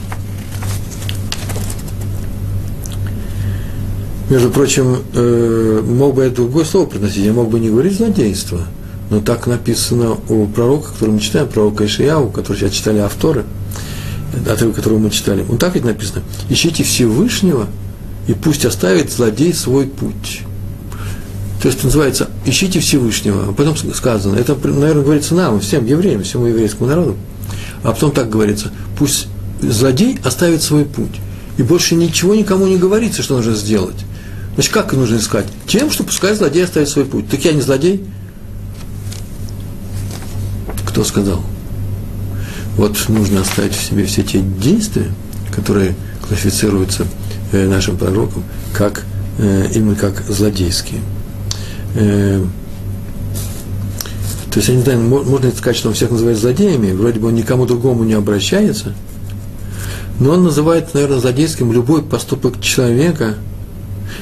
[4.30, 8.60] Между прочим, э, мог бы я другое слово приносить, я мог бы не говорить злодейство,
[9.10, 13.44] но так написано у пророка, который мы читаем, пророка Ишияу, который сейчас читали авторы,
[14.48, 15.44] отрывок которого мы читали.
[15.48, 17.66] Он так ведь написано, ищите Всевышнего,
[18.28, 20.42] и пусть оставит злодей свой путь.
[21.60, 23.48] То есть называется «ищите Всевышнего».
[23.48, 27.16] А потом сказано, это, наверное, говорится нам, всем евреям, всему еврейскому народу.
[27.82, 29.26] А потом так говорится, пусть
[29.60, 31.18] злодей оставит свой путь.
[31.58, 33.96] И больше ничего никому не говорится, что нужно сделать.
[34.54, 35.46] Значит, как нужно искать?
[35.66, 37.28] Тем, что пускай злодей оставит свой путь.
[37.28, 38.04] Так я не злодей?
[40.86, 41.42] Кто сказал?
[42.76, 45.10] Вот нужно оставить в себе все те действия,
[45.54, 45.94] которые
[46.26, 47.06] классифицируются
[47.52, 49.04] э, нашим пророком, как,
[49.38, 51.00] э, именно как злодейские.
[51.94, 52.44] Э,
[54.50, 57.34] то есть, я не знаю, можно сказать, что он всех называет злодеями, вроде бы он
[57.34, 58.94] никому другому не обращается,
[60.18, 63.36] но он называет, наверное, злодейским любой поступок человека–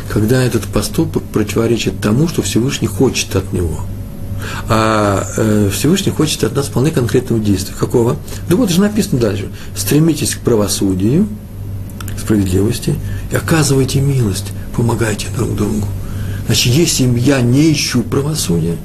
[0.09, 3.81] когда этот поступок противоречит тому, что Всевышний хочет от него.
[4.69, 7.75] А э, Всевышний хочет от нас вполне конкретного действия.
[7.79, 8.17] Какого?
[8.49, 9.49] Да вот же написано дальше.
[9.77, 11.29] Стремитесь к правосудию,
[12.19, 12.95] справедливости
[13.33, 15.87] и оказывайте милость, помогайте друг другу.
[16.47, 18.77] Значит, если я не ищу правосудия,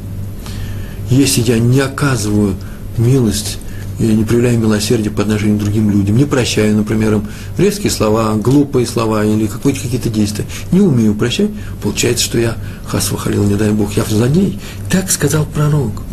[1.09, 2.55] если я не оказываю
[2.97, 3.59] милость
[3.99, 7.27] я не проявляю милосердия по отношению к другим людям, не прощаю, например, им
[7.57, 11.51] резкие слова, глупые слова или какие-то действия, не умею прощать,
[11.81, 14.59] получается, что я, хасва халил, не дай Бог, я злодей.
[14.89, 16.03] Так сказал пророк.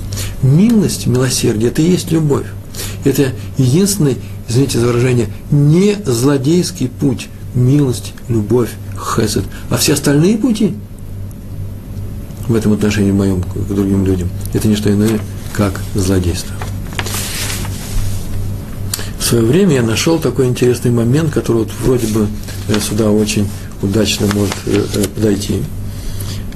[0.42, 2.46] Милость, милосердие– это и есть любовь.
[3.04, 4.16] Это единственный,
[4.48, 7.28] извините за выражение, не злодейский путь.
[7.54, 9.44] Милость, любовь, хесед.
[9.70, 10.74] А все остальные пути
[12.46, 15.18] в этом отношении моем к другим людям– это не что иное,
[15.52, 16.54] как злодейство
[19.30, 22.26] свое время я нашел такой интересный момент, который вот вроде бы
[22.68, 23.48] э, сюда очень
[23.80, 25.62] удачно может э, э, подойти.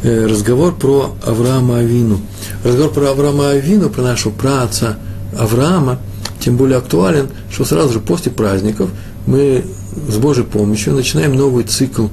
[0.03, 2.21] Разговор про Авраама Авину.
[2.63, 4.99] Разговор про Авраама Авину, про нашего праца
[5.39, 5.99] Авраама,
[6.41, 8.91] тем более актуален, что сразу же после праздников
[9.27, 9.65] мы
[10.09, 12.09] с Божьей помощью начинаем новый цикл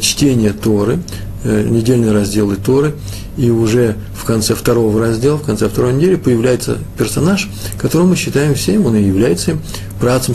[0.00, 0.98] чтения Торы,
[1.44, 2.94] недельные разделы Торы,
[3.36, 8.54] и уже в конце второго раздела, в конце второй недели появляется персонаж, которого мы считаем
[8.54, 9.58] всем, он и является
[10.00, 10.34] працем,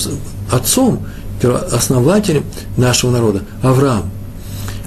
[0.52, 1.06] отцом,
[1.72, 2.44] основателем
[2.78, 4.12] нашего народа, Авраам.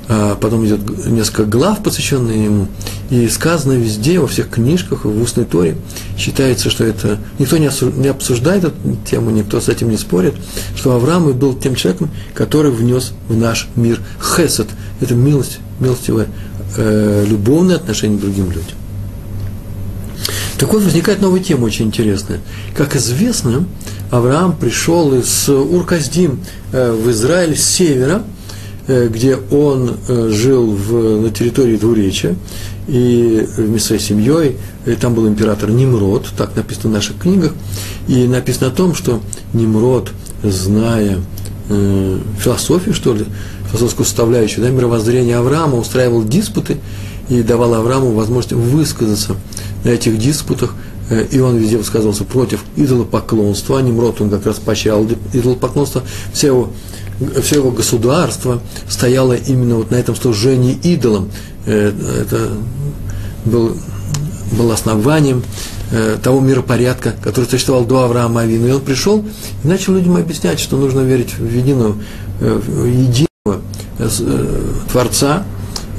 [0.07, 2.69] А потом идет несколько глав, посвященных ему,
[3.09, 5.77] и сказано везде, во всех книжках, в устной торе,
[6.19, 8.77] считается, что это, никто не обсуждает эту
[9.09, 10.35] тему, никто с этим не спорит,
[10.77, 14.69] что Авраам и был тем человеком, который внес в наш мир хесед,
[15.01, 16.27] это милость, милостивое,
[16.77, 18.77] э, любовное отношение к другим людям.
[20.59, 22.41] Так вот, возникает новая тема очень интересная.
[22.77, 23.67] Как известно,
[24.11, 26.41] Авраам пришел из Урказдим
[26.73, 28.23] э, в Израиль с севера,
[28.87, 32.37] э, где он э, жил в, на территории Двуречия,
[32.87, 34.57] и вместе своей семьей,
[35.01, 37.53] там был император Nimrod, так написано в наших книгах,
[38.09, 39.21] и написано о том, что
[39.55, 40.11] Nimrod,
[40.43, 41.19] зная
[42.39, 43.25] философию, что ли,
[43.75, 46.79] философскую составляющую, да, мировоззрение Авраама, устраивал диспуты
[47.29, 49.37] и давал Аврааму возможность высказаться
[49.83, 50.75] на этих диспутах,
[51.11, 56.49] э, и он везде высказывался против идолопоклонства, а Немрод он как раз поощрял идолопоклонство, вся
[56.49, 56.71] его,
[57.43, 61.31] все его государство стояло именно вот на этом служении идолам.
[61.67, 62.51] Э, это
[63.45, 63.77] был,
[64.53, 65.43] был основанием
[65.91, 68.67] э, того миропорядка, который существовал до Авраама Авина.
[68.67, 69.25] И он пришел
[69.65, 71.97] и начал людям объяснять, что нужно верить в единого,
[72.41, 73.29] в единого
[74.91, 75.45] Творца,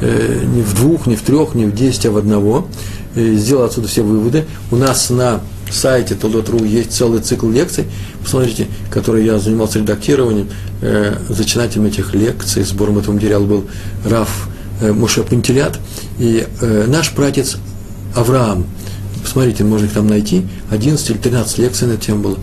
[0.02, 2.68] не в двух, не в трех, не в десять, а в одного–
[3.16, 4.46] сделал отсюда все выводы.
[4.72, 7.86] У нас на сайте Толдот.ру есть целый цикл лекций,
[8.22, 10.50] посмотрите, который я занимался редактированием,
[10.82, 13.66] э, зачинателем этих лекций, сбором этого материала был
[14.06, 14.48] Раф
[14.82, 15.26] э, Муше
[16.20, 17.58] и э, наш пратец
[18.16, 18.66] Авраам,
[19.26, 22.38] посмотрите, можно их там найти, 11 или 13 лекций на эту тему было.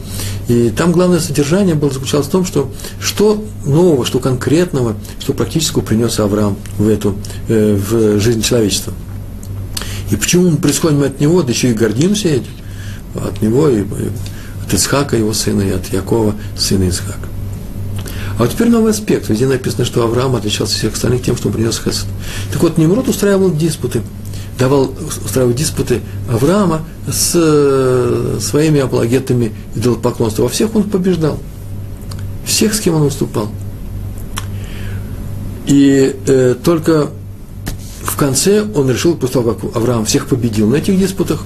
[0.48, 5.82] И там главное содержание было заключалось в том, что что нового, что конкретного, что практического
[5.82, 7.16] принес Авраам в эту,
[7.48, 8.92] э, в жизнь человечества.
[10.10, 12.52] И почему мы происходим от него, да еще и гордимся этим,
[13.14, 13.84] от него, и, и
[14.66, 17.28] от Исхака, его сына, и от Якова, сына Исхака.
[18.38, 19.28] А вот теперь новый аспект.
[19.28, 22.06] Везде написано, что Авраам отличался всех остальных тем, что принес хесед.
[22.52, 24.02] Так вот, Немрод устраивал диспуты,
[24.58, 24.92] давал
[25.24, 30.44] устраивать диспуты Авраама с э, своими апологетами идолопоклонства.
[30.44, 31.38] Во всех он побеждал.
[32.44, 33.48] Всех, с кем он выступал.
[35.66, 37.10] И э, только
[38.02, 41.44] в конце он решил, после того, как Авраам всех победил на этих диспутах,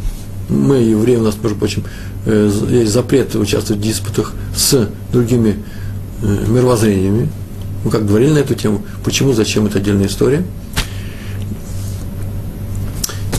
[0.48, 1.84] мы, евреи, у нас, между прочим,
[2.24, 5.56] э, есть запрет участвовать в диспутах с другими
[6.22, 7.28] э, мировоззрениями.
[7.84, 10.44] Мы как говорили на эту тему, почему, зачем, это отдельная история.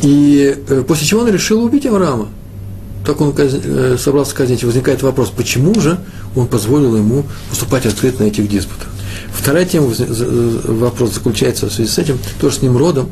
[0.03, 2.29] И э, после чего он решил убить Авраама.
[3.05, 3.33] Так он
[3.97, 4.63] собрался казнить.
[4.65, 5.97] Возникает вопрос, почему же
[6.36, 8.88] он позволил ему выступать открыто на этих диспутах.
[9.31, 9.93] Вторая тема,
[10.65, 13.07] вопрос заключается в связи с этим, тоже с Немродом,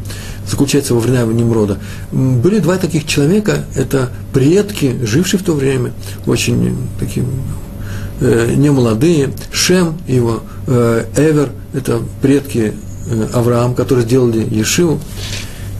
[0.49, 1.77] заключается во времена Немрода.
[2.11, 5.93] Были два таких человека, это предки, жившие в то время,
[6.25, 7.25] очень такие
[8.19, 12.73] э, немолодые, Шем, его э, Эвер, это предки
[13.07, 14.99] э, Авраам, которые сделали Ешиву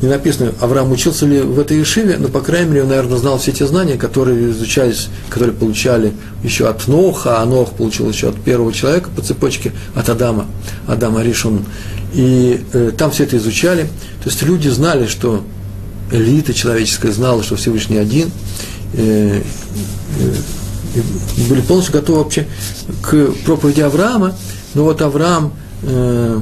[0.02, 3.38] не написано, Авраам учился ли в этой Ешиве, но, по крайней мере, он, наверное, знал
[3.38, 8.36] все те знания, которые изучались, которые получали еще от Ноха, а Нох получил еще от
[8.36, 10.48] первого человека по цепочке, от Адама,
[10.86, 11.66] Адама Ришон.
[12.14, 13.84] И э, там все это изучали.
[14.22, 15.44] То есть люди знали, что
[16.12, 18.32] элита человеческая знала, что Всевышний один,
[18.94, 19.42] э,
[20.20, 21.02] э,
[21.50, 22.48] были полностью готовы вообще
[23.02, 24.36] к проповеди Авраама,
[24.74, 25.54] но вот Авраам
[25.84, 26.42] э,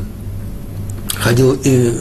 [1.15, 1.93] ходил и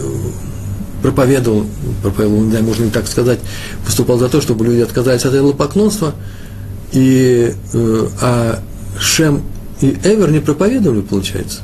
[1.03, 1.67] проповедовал,
[2.03, 3.41] проповедовал, знаю, можно так сказать,
[3.85, 6.15] выступал за то, чтобы люди отказались от идолопоклонства,
[6.93, 8.62] и, э, а
[8.99, 9.43] Шем
[9.81, 11.61] и Эвер не проповедовали, получается.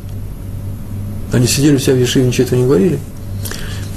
[1.32, 2.98] Они сидели у себя в Ешиве, ничего этого не говорили.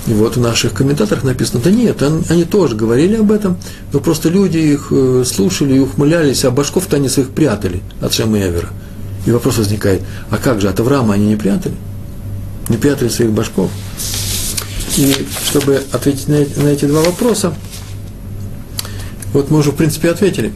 [0.08, 3.58] И вот в наших комментаторах написано, да нет, они, они тоже говорили об этом,
[3.94, 8.40] но просто люди их э, слушали и ухмылялись, а башков-то они своих прятали от Шема
[8.40, 8.70] и Эвера.
[9.26, 11.76] И вопрос возникает, а как же, от Авраама они не прятали?
[12.70, 13.70] Не прятали своих башков?
[14.98, 17.54] И чтобы ответить на, на эти два вопроса,
[19.34, 20.52] вот мы уже, в принципе, ответили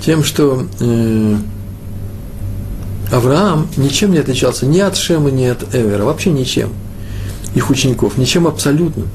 [0.00, 1.36] тем, что э,
[3.10, 6.70] Авраам ничем не отличался ни от Шема, ни от Эвера, вообще ничем,
[7.54, 9.06] их учеников, ничем абсолютно,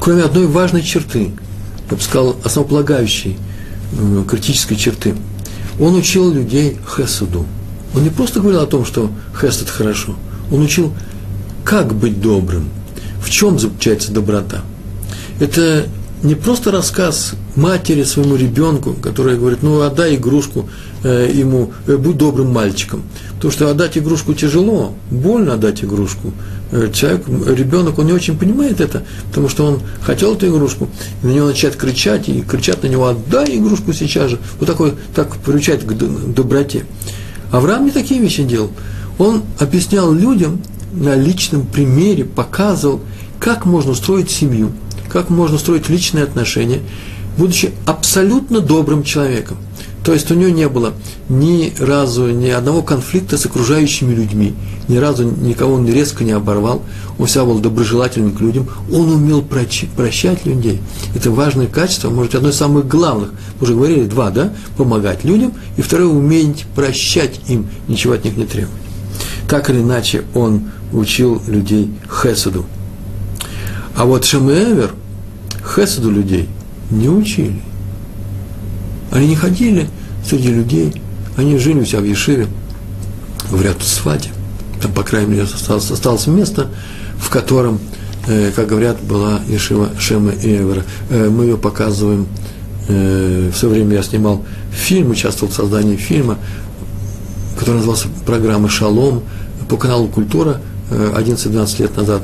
[0.00, 1.30] кроме одной важной черты,
[1.90, 3.38] я бы сказал, основополагающей,
[3.92, 5.14] э, критической черты.
[5.78, 7.46] Он учил людей хесуду.
[7.94, 10.16] Он не просто говорил о том, что хесед хорошо,
[10.50, 10.92] он учил,
[11.64, 12.68] как быть добрым–
[13.32, 14.62] чем заключается доброта?
[15.40, 15.86] Это
[16.22, 20.68] не просто рассказ матери своему ребенку, которая говорит, ну отдай игрушку
[21.02, 23.02] э, ему, э, будь добрым мальчиком.
[23.34, 26.32] Потому что отдать игрушку тяжело, больно отдать игрушку.
[26.70, 30.88] Э, человек, ребенок, он не очень понимает это, потому что он хотел эту игрушку,
[31.22, 34.38] и на него начинает кричать, и кричат на него, отдай игрушку сейчас же.
[34.60, 36.84] Вот такой, так приучает к доброте.
[37.50, 38.70] Авраам не такие вещи делал.
[39.18, 40.62] Он объяснял людям
[40.92, 43.00] на личном примере, показывал,
[43.42, 44.70] как можно устроить семью,
[45.08, 46.80] как можно строить личные отношения,
[47.36, 49.56] будучи абсолютно добрым человеком.
[50.04, 50.92] То есть у него не было
[51.28, 54.54] ни разу ни одного конфликта с окружающими людьми,
[54.86, 56.82] ни разу никого он резко не оборвал,
[57.18, 60.80] он всегда был доброжелательным к людям, он умел прощать людей.
[61.16, 63.30] Это важное качество, может, одно из самых главных.
[63.58, 64.52] Мы уже говорили, два, да?
[64.76, 68.80] Помогать людям, и второе, уметь прощать им, ничего от них не требовать.
[69.48, 72.64] Так или иначе, он учил людей хесаду–
[73.96, 74.94] а вот Шамеевер
[75.74, 76.48] Хесаду людей
[76.90, 77.60] не учили.
[79.10, 79.88] Они не ходили
[80.26, 81.02] среди людей,
[81.36, 82.46] они жили у себя в Ешиве,
[83.50, 84.30] в Сфате.
[84.80, 86.68] Там, по крайней мере, осталось, осталось место,
[87.18, 87.78] в котором
[88.54, 90.84] как говорят, была Ешива Шема Эвера.
[91.10, 92.28] Мы ее показываем,
[92.86, 96.38] в свое время я снимал фильм, участвовал в создании фильма,
[97.58, 99.22] который назывался программа «Шалом»
[99.68, 100.60] по каналу «Культура»
[100.92, 102.22] 11-12 лет назад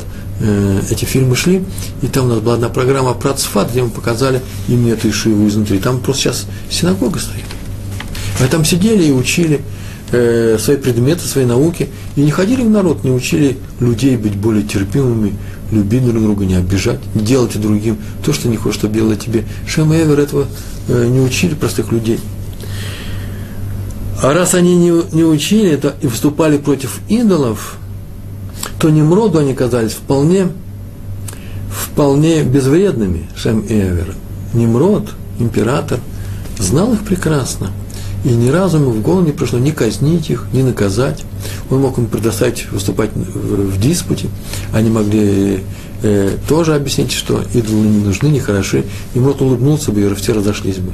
[0.90, 1.64] эти фильмы шли,
[2.00, 5.48] и там у нас была одна программа про Цфат, где мы показали именно эту Ишиву
[5.48, 5.80] изнутри.
[5.80, 7.44] Там просто сейчас синагога стоит.
[8.40, 9.60] А там сидели и учили
[10.12, 14.62] э, свои предметы, свои науки, и не ходили в народ, не учили людей быть более
[14.62, 15.34] терпимыми,
[15.72, 19.44] любить друг друга, не обижать, делать другим то, что не хочешь, чтобы делали тебе.
[19.66, 20.46] Шем и Эвер этого
[20.88, 22.20] э, не учили простых людей.
[24.22, 27.76] А раз они не, не учили это и выступали против идолов,
[28.78, 30.48] то Немроду они казались вполне,
[31.70, 34.14] вполне безвредными, Шем и Эвер.
[34.54, 36.00] Немрод, император,
[36.58, 37.70] знал их прекрасно–
[38.24, 41.24] и ни разу ему в голову не пришло ни казнить их, ни наказать.
[41.70, 44.28] Он мог им предоставить выступать в, диспуте.
[44.72, 45.62] Они могли
[46.03, 48.84] э, тоже объяснить, что идолы не нужны, не хороши.
[49.14, 50.92] И Мрот улыбнулся бы, и все разошлись бы.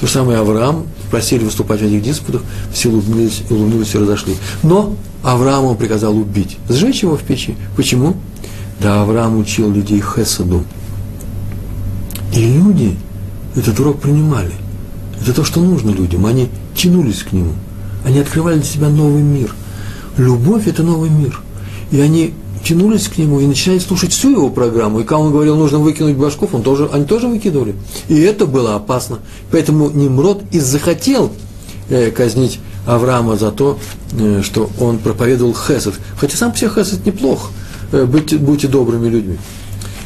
[0.00, 2.42] То же самое Авраам, просили выступать в этих диспутах,
[2.72, 4.36] все улыбнулись, улыбнулись и разошлись.
[4.62, 7.56] Но Аврааму приказал убить, сжечь его в печи.
[7.76, 8.16] Почему?
[8.80, 10.64] Да, Авраам учил людей Хесаду.
[12.34, 12.96] И люди
[13.54, 14.52] этот урок принимали.
[15.22, 16.26] Это то, что нужно людям.
[16.26, 17.52] Они тянулись к нему.
[18.04, 19.54] Они открывали для себя новый мир.
[20.16, 21.40] Любовь– это новый мир.
[21.90, 22.34] И они
[22.64, 25.00] тянулись к нему и начинали слушать всю его программу.
[25.00, 27.74] И когда он говорил, нужно выкинуть башков, он тоже, они тоже выкидывали.
[28.08, 29.18] И это было опасно.
[29.50, 31.30] Поэтому Немрод и захотел
[31.90, 33.78] э, казнить Авраама за то,
[34.12, 35.94] э, что он проповедовал хесед.
[36.18, 37.50] Хотя сам все хесед неплох.
[37.92, 39.38] Э, будьте, будьте добрыми людьми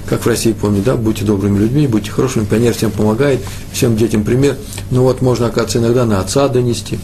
[0.09, 3.41] как в России, помню, да, будьте добрыми людьми, будьте хорошими, пионер всем помогает,
[3.73, 4.57] всем детям пример.
[4.91, 6.99] Ну вот можно, оказывается, иногда на отца донести.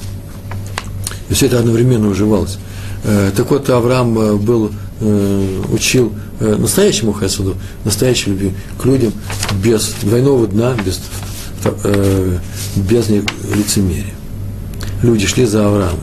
[1.29, 2.59] И все это одновременно уживалось.
[3.05, 9.13] Э, так вот, Авраам э, был, э, учил настоящему хесуду, настоящей любви к людям
[9.63, 11.01] без двойного дна, без,
[12.75, 14.15] без лицемерия.
[15.03, 16.01] Люди шли за Авраамом.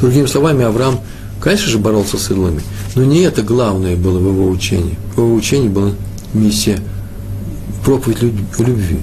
[0.00, 0.98] Другими словами, Авраам,
[1.40, 2.62] конечно же, боролся с идолами,
[2.94, 4.96] но не это главное было в его учении.
[5.14, 5.90] В его учении была
[6.32, 6.80] миссия
[7.84, 8.22] проповедь
[8.58, 9.00] любви.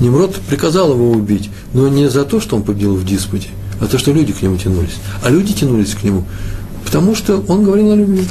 [0.00, 3.48] Немрод приказал его убить, но не за то, что он победил в диспуте,
[3.80, 4.96] а то, что люди к нему тянулись.
[5.22, 6.24] А люди тянулись к нему,
[6.84, 8.26] потому что он говорил о любви.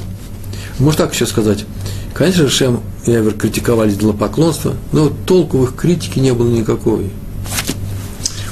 [0.79, 1.65] Может так еще сказать.
[2.13, 7.11] Конечно, Шем и Эвер критиковали поклонства, но толку в их критике не было никакой.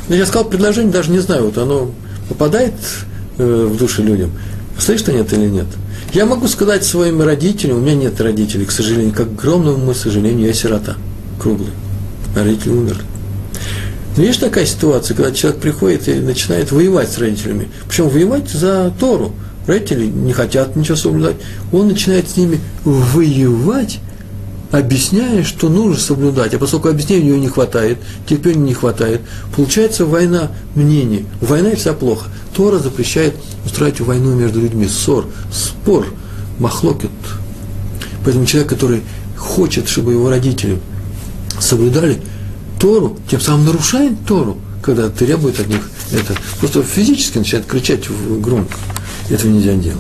[0.10, 1.92] Но я сказал предложение, даже не знаю, вот оно
[2.28, 2.74] попадает
[3.38, 4.32] э, в души людям.
[4.78, 5.68] Слышишь, что нет или нет?
[6.14, 10.48] Я могу сказать своим родителям, у меня нет родителей, к сожалению, как огромному моему сожалению,
[10.48, 10.98] я сирота,
[11.40, 11.72] круглый.
[12.36, 13.02] Родители умерли.
[14.16, 17.70] Но есть такая ситуация, когда человек приходит и начинает воевать с родителями.
[17.88, 19.34] Причем воевать за Тору.
[19.66, 21.38] Родители не хотят ничего соблюдать.
[21.72, 24.00] Он начинает с ними воевать,
[24.72, 26.54] объясняя, что нужно соблюдать.
[26.54, 27.98] А поскольку объяснений у него не хватает,
[28.28, 29.22] терпения не хватает,
[29.56, 31.26] получается война мнений.
[31.42, 32.30] Война и вся плохо.
[32.56, 33.36] Тора запрещает
[33.66, 36.08] устраивать войну между людьми, ссор, спор,
[36.60, 37.10] махлокет.
[38.26, 39.02] Поэтому человек, который
[39.38, 40.80] хочет, чтобы его родители
[41.60, 42.22] соблюдали
[42.84, 46.36] Тору, тем самым нарушает Тору, когда требует от них это.
[46.60, 48.10] Просто физически начинает кричать
[48.42, 48.74] громко.
[49.30, 50.00] Этого нельзя делать.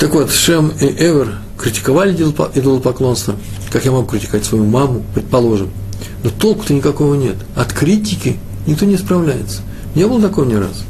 [0.00, 3.36] Так вот, Шем и Эвер критиковали идолопоклонство,
[3.70, 5.68] как я могу критиковать свою маму, предположим.
[6.22, 7.36] Но толку-то никакого нет.
[7.54, 9.60] От критики никто не справляется.
[9.94, 10.82] Не было такого ни разу.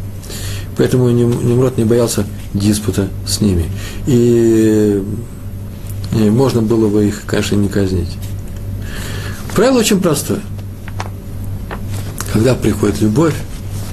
[0.77, 3.65] Поэтому Немрод не боялся диспута с ними.
[4.07, 5.03] И,
[6.13, 8.17] и можно было бы их, конечно, не казнить.
[9.55, 10.41] Правило очень простое.
[12.33, 13.35] Когда приходит любовь,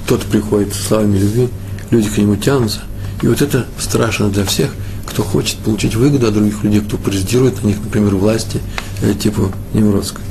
[0.08, 1.48] тот приходит с словами любви,
[1.90, 2.80] люди к нему тянутся.
[3.22, 4.70] И вот это страшно для всех,
[5.06, 8.60] кто хочет получить выгоду от других людей, кто президирует на них, например, власти
[9.02, 10.24] э, типа Немродской,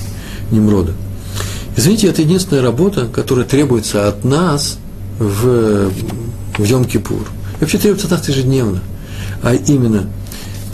[0.52, 0.94] Немрода.
[1.78, 4.80] Извините, это единственная работа, которая требуется от нас
[5.18, 5.90] в,
[6.58, 7.26] в Йом-Кипур.
[7.62, 8.82] Вообще требуется от нас ежедневно.
[9.42, 10.08] А именно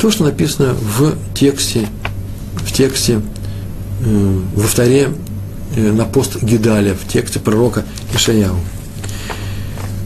[0.01, 1.87] то, что написано в тексте,
[2.55, 3.21] в тексте,
[3.99, 5.09] во вторе
[5.75, 7.83] э, на пост Гидаля, в тексте пророка
[8.13, 8.55] Ишаяу.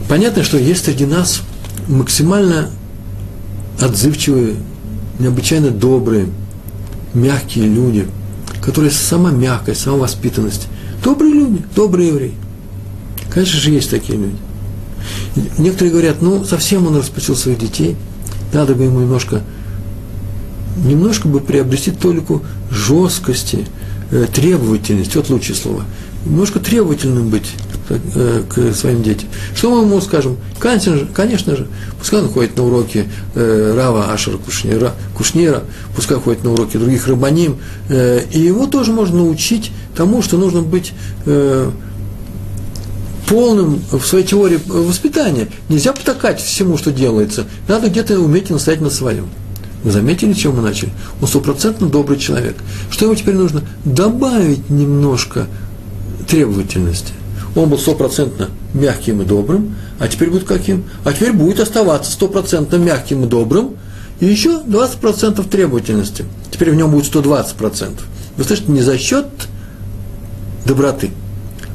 [0.08, 1.42] Понятно, что есть среди нас
[1.88, 2.70] максимально
[3.80, 4.56] отзывчивые,
[5.18, 6.28] необычайно добрые,
[7.14, 8.06] мягкие люди,
[8.62, 10.68] которые сама мягкость, сама воспитанность–
[11.02, 12.34] Добрые люди, добрые евреи.
[13.30, 14.36] Конечно же, есть такие люди.
[15.58, 17.96] Некоторые говорят, ну, совсем он распустил своих детей,
[18.52, 19.42] надо бы ему немножко,
[20.76, 23.66] немножко бы приобрести толику жесткости,
[24.10, 25.84] э, требовательности, вот лучшее слово,
[26.24, 27.50] немножко требовательным быть
[27.88, 29.28] э, к своим детям.
[29.54, 30.36] Что мы ему скажем?
[30.58, 31.66] Конечно же, конечно же
[31.98, 35.62] пускай он ходит на уроки э, Рава Ашера Кушнира, Кушнира,
[35.94, 37.58] пускай ходит на уроки других рабаним,
[37.90, 40.92] и его тоже можно научить тому, что нужно быть
[43.28, 45.48] полным в своей теории воспитания.
[45.68, 47.46] Нельзя потакать всему, что делается.
[47.68, 49.28] Надо где-то уметь настоять на своем.
[49.82, 50.92] Вы заметили, чем мы начали?
[51.20, 52.56] Он стопроцентно добрый человек.
[52.90, 53.62] Что ему теперь нужно?
[53.84, 55.46] Добавить немножко
[56.28, 57.12] требовательности.
[57.54, 60.84] Он был стопроцентно мягким и добрым, а теперь будет каким?
[61.04, 63.76] А теперь будет оставаться стопроцентно мягким и добрым,
[64.20, 66.24] и еще 20% требовательности.
[66.50, 68.00] Теперь в нем будет 120%.
[68.36, 69.26] Вы слышите, не за счет
[70.64, 71.10] доброты,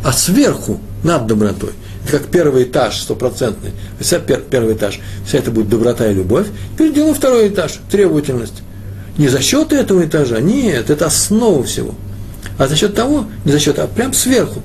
[0.04, 1.72] а сверху, над добротой.
[2.10, 3.72] Как первый этаж стопроцентный.
[4.00, 6.48] Вся пер, первый этаж, вся это будет доброта и любовь.
[6.74, 8.64] Теперь делаем второй этаж, требовательность.
[9.18, 11.96] Не за счет этого этажа, нет, это основа всего–
[12.58, 14.62] а за счет того, не за счет, а прям сверху.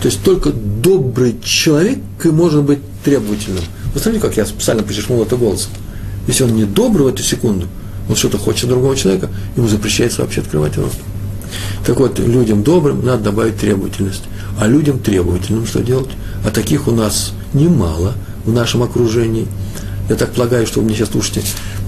[0.00, 3.64] То есть только добрый человек может быть требовательным.
[3.92, 5.72] Вы смотрите, как я специально подчеркнул это голосом.
[6.26, 7.66] Если он не добрый в эту секунду,
[8.08, 10.92] он что-то хочет другого человека, ему запрещается вообще открывать рот.
[11.86, 14.24] Так вот, людям добрым надо добавить требовательность.
[14.58, 16.10] А людям требовательным что делать?
[16.44, 19.46] А таких у нас немало в нашем окружении.
[20.08, 21.42] Я так полагаю, что вы меня сейчас слушаете,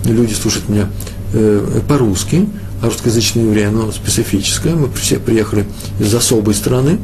[0.04, 0.88] люди слушают меня
[1.32, 2.48] э, по-русски,
[2.82, 4.74] а русскоязычное евреи, оно специфическое.
[4.74, 5.66] Мы все приехали
[6.00, 6.98] из особой страны,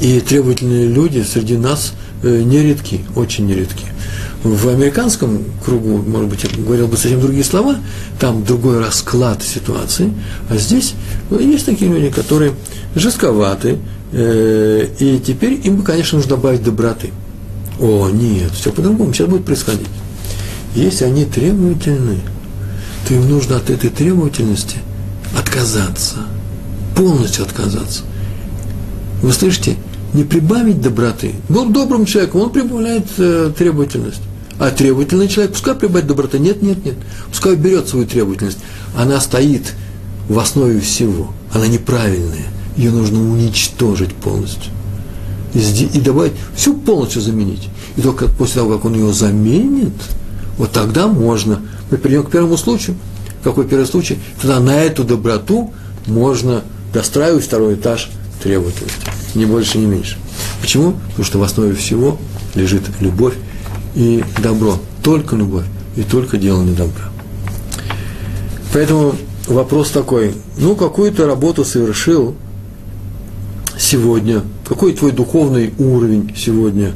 [0.00, 3.84] и требовательные люди среди нас э, нередки, очень нередки.
[4.44, 7.76] В американском кругу, может быть, я говорил бы совсем другие слова,
[8.20, 10.12] там другой расклад ситуации,
[10.48, 10.94] а здесь
[11.30, 12.52] ну, есть такие люди, которые
[12.94, 13.78] жестковаты,
[14.12, 17.10] и теперь им бы, конечно, нужно добавить доброты.
[17.80, 19.86] О, нет, все по-другому, сейчас будет происходить.
[20.74, 22.18] Если они требовательны,
[23.06, 24.78] то им нужно от этой требовательности
[25.36, 26.16] отказаться,
[26.96, 28.02] полностью отказаться.
[29.22, 29.76] Вы слышите,
[30.14, 31.34] не прибавить доброты.
[31.48, 34.20] Был добрым человеком, он прибавляет э, требовательность.
[34.58, 36.38] А требовательный человек, пускай прибавит доброты.
[36.38, 36.96] Нет, нет, нет.
[37.28, 38.58] Пускай берет свою требовательность.
[38.96, 39.74] Она стоит
[40.28, 41.32] в основе всего.
[41.52, 42.46] Она неправильная.
[42.78, 44.72] Ее нужно уничтожить полностью.
[45.52, 47.68] И, добавить, всю полностью заменить.
[47.96, 49.92] И только после того, как он ее заменит,
[50.56, 51.60] вот тогда можно
[51.90, 52.96] мы перейдем к первому случаю.
[53.42, 54.18] Какой первый случай?
[54.40, 55.72] Тогда на эту доброту
[56.06, 56.62] можно
[56.92, 58.10] достраивать второй этаж
[58.42, 58.98] требовательности.
[59.34, 60.16] Ни больше, ни меньше.
[60.60, 60.94] Почему?
[61.08, 62.18] Потому что в основе всего
[62.54, 63.34] лежит любовь
[63.94, 64.78] и добро.
[65.02, 65.64] Только любовь
[65.96, 67.04] и только делание добра.
[68.72, 69.14] Поэтому
[69.46, 72.34] вопрос такой, ну, какую-то работу совершил
[73.78, 76.92] сегодня, какой твой духовный уровень сегодня,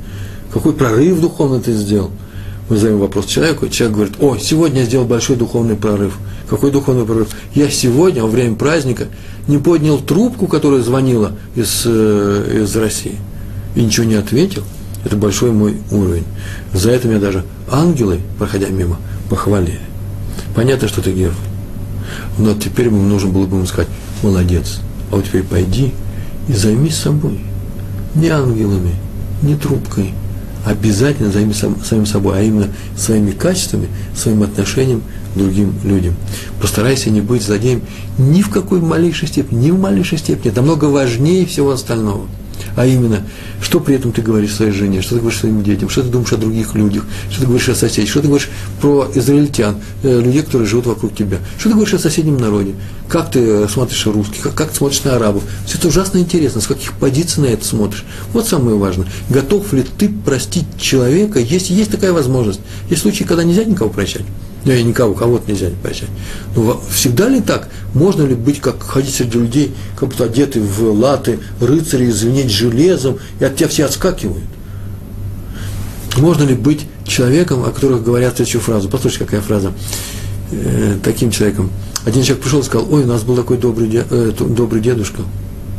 [0.53, 2.11] какой прорыв духовный ты сделал–
[2.73, 6.17] мы задаем вопрос человеку, человек говорит, о, сегодня я сделал большой духовный прорыв.
[6.49, 7.29] Какой духовный прорыв?
[7.55, 9.09] Я сегодня, во время праздника,
[9.47, 13.17] не поднял трубку, которая звонила из, э, из России,
[13.75, 14.63] и ничего не ответил.
[15.05, 16.25] Это большой мой уровень.
[16.73, 18.97] За это меня даже ангелы, проходя мимо,
[19.29, 19.81] похвалили.
[20.55, 21.35] Понятно, что ты герой.
[22.39, 23.91] Но теперь ему нужно было бы ему сказать,
[24.23, 24.79] молодец,
[25.11, 25.93] а вот теперь пойди
[26.49, 27.41] и займись собой.
[28.15, 28.95] Не ангелами,
[29.43, 30.13] не трубкой,
[30.65, 35.03] обязательно займись самим собой, а именно своими качествами, своим отношением
[35.35, 36.15] к другим людям.
[36.61, 37.83] Постарайся не быть злодеем
[38.19, 40.51] ни в какой малейшей степени, ни в малейшей степени.
[40.51, 42.27] Это намного важнее всего остального–
[42.77, 43.23] а именно,
[43.61, 46.33] что при этом ты говоришь своей жене, что ты говоришь своим детям, что ты думаешь
[46.33, 48.49] о других людях, что ты говоришь о соседях, что ты говоришь
[48.81, 52.75] про израильтян, э, людей, которые живут вокруг тебя, что ты говоришь о соседнем народе,
[53.09, 55.43] как ты э, смотришь на русских, как, как ты смотришь на арабов.
[55.67, 58.05] Все это ужасно интересно, с каких позиций на это смотришь.
[58.33, 59.07] Вот самое важное.
[59.29, 62.61] Готов ли ты простить человека, если есть такая возможность.
[62.89, 64.25] Есть случаи, когда нельзя никого прощать.
[64.65, 66.09] Ну, я никого, кого-то нельзя не прощать.
[66.55, 67.69] Но всегда ли так?
[67.95, 73.19] Можно ли быть, как ходить среди людей, как будто одеты в латы, рыцари, звенеть железом,
[73.41, 74.45] и от тебя все отскакивают?
[76.17, 78.89] Можно ли быть человеком, о которых говорят следующую фразу?
[78.89, 79.73] Послушайте, какая фраза.
[80.53, 81.71] Э, таким человеком.
[82.05, 85.23] Один человек пришел и сказал, ой, у нас был такой добрый, э, добрый дедушка,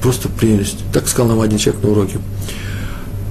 [0.02, 0.80] просто прелесть.
[0.92, 2.18] Так сказал нам один человек на уроке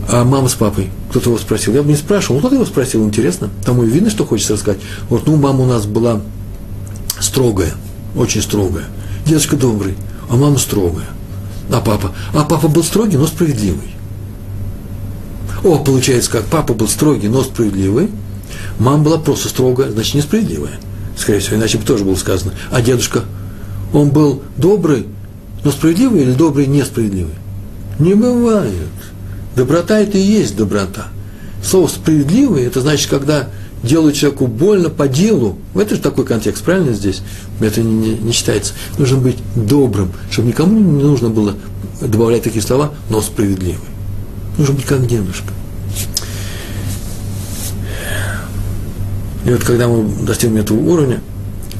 [0.08, 1.74] а мама с папой, кто-то его спросил.
[1.74, 3.50] Я бы не спрашивал, ну кто-то его спросил, интересно.
[3.64, 4.80] Тому и видно, что хочется рассказать.
[5.08, 6.20] Вот, ну, мама у нас была
[7.20, 7.72] строгая,
[8.16, 8.84] очень строгая.
[9.24, 9.94] Дедушка добрый,
[10.28, 11.06] а мама строгая.
[11.70, 12.12] А папа?
[12.34, 13.94] А папа был строгий, но справедливый.
[15.62, 18.10] О, получается как, папа был строгий, но справедливый.
[18.78, 20.80] Мама была просто строгая, значит, несправедливая.
[21.16, 22.52] Скорее всего, иначе бы тоже было сказано.
[22.70, 23.22] А дедушка,
[23.92, 25.06] он был добрый,
[25.62, 27.34] но справедливый или добрый, несправедливый?
[27.98, 28.72] Не бывает.
[29.56, 31.08] Доброта– это и есть доброта.
[31.62, 33.48] Слово «справедливый»– это значит, когда
[33.82, 37.22] делают человеку больно по делу, это же такой контекст, правильно здесь?
[37.60, 38.74] Это не, не, считается.
[38.98, 41.54] Нужно быть добрым, чтобы никому не нужно было
[42.00, 43.88] добавлять такие слова, но справедливый.
[44.56, 45.52] Нужно быть как дедушка.
[49.44, 51.20] И вот когда мы достигнем этого уровня,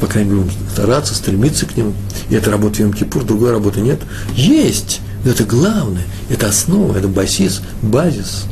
[0.01, 1.93] по крайней мере, будем стараться, стремиться к нему,
[2.29, 4.01] и это работа в Йом-Кипур, другой работы нет,
[4.35, 8.45] есть, но это главное, это основа, это базис, базис.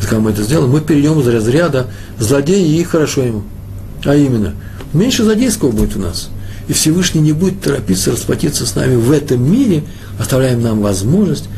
[0.00, 1.88] Когда мы это сделаем, мы перейдем из разряда
[2.18, 3.42] злодея и хорошо ему.
[4.04, 4.54] А именно,
[4.92, 6.30] меньше злодейского будет у нас.
[6.68, 9.84] И Всевышний не будет торопиться расплатиться с нами в этом мире,
[10.18, 11.48] оставляем нам возможность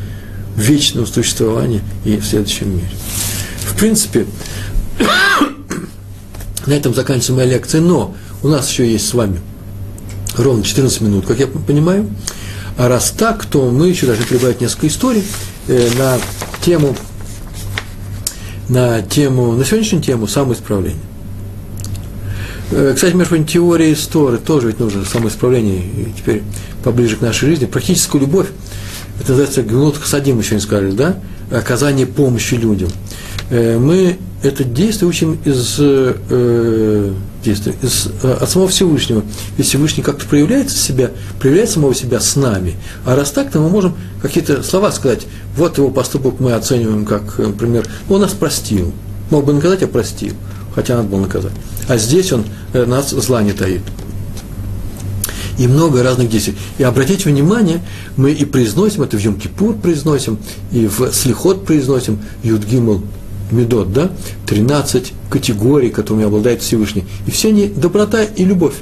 [0.55, 2.89] вечного существования и в следующем мире.
[3.65, 4.25] В принципе,
[6.65, 9.39] на этом заканчивается моя лекция, но у нас еще есть с вами
[10.37, 12.09] ровно 14 минут, как я понимаю.
[12.77, 15.23] А раз так, то мы еще должны прибавить несколько историй
[15.67, 16.17] э, на
[16.61, 16.95] тему,
[18.67, 20.99] на тему, на сегодняшнюю тему самоисправления.
[22.71, 26.41] Э, кстати, между прочим, теория истории тоже ведь нужно самоисправление, и теперь
[26.83, 27.65] поближе к нашей жизни.
[27.65, 28.47] Практическую любовь,
[29.19, 31.19] это называется гнут хасадим, еще не сказали, да?
[31.51, 32.89] Оказание помощи людям.
[33.49, 37.13] Э, мы это действие учим из, э,
[37.43, 39.23] действия, из, э, от самого Всевышнего.
[39.57, 42.75] Ведь Всевышний как-то проявляет себя, проявляет самого себя с нами.
[43.05, 45.21] А раз так, то мы можем какие-то слова сказать.
[45.55, 48.91] Вот его поступок мы оцениваем как, например, он нас простил.
[49.29, 50.33] Мог бы наказать, а простил.
[50.75, 51.53] Хотя надо было наказать.
[51.87, 53.81] А здесь он э, нас зла не таит.
[55.57, 56.57] И много разных действий.
[56.79, 57.79] И обратите внимание,
[58.17, 60.39] мы и произносим, это в Йом-Кипур произносим,
[60.71, 63.03] и в Слихот произносим, Юдгимл
[63.53, 64.11] медот, да,
[64.47, 67.05] 13 категорий, которыми обладает Всевышний.
[67.27, 68.75] И все они доброта и любовь.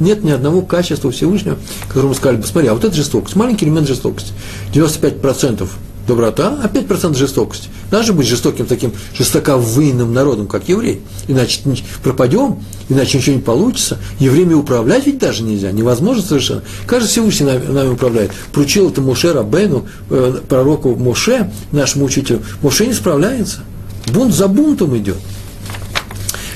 [0.00, 4.32] Нет ни одного качества Всевышнего, которому сказали, посмотри, а вот это жестокость, маленький элемент жестокости.
[4.72, 5.68] 95%
[6.08, 7.68] доброта, а 5% жестокости.
[7.90, 11.02] Надо же быть жестоким таким жестоковыйным народом, как еврей.
[11.28, 11.60] Иначе
[12.02, 13.98] пропадем, иначе ничего не получится.
[14.18, 16.62] Евреями управлять ведь даже нельзя, невозможно совершенно.
[16.86, 18.32] Каждый Всевышний нами, нами управляет.
[18.52, 22.42] Поручил это Моше Рабену, э, пророку Моше, нашему учителю.
[22.62, 23.60] Моше не справляется.
[24.06, 25.18] Бунт за бунтом идет.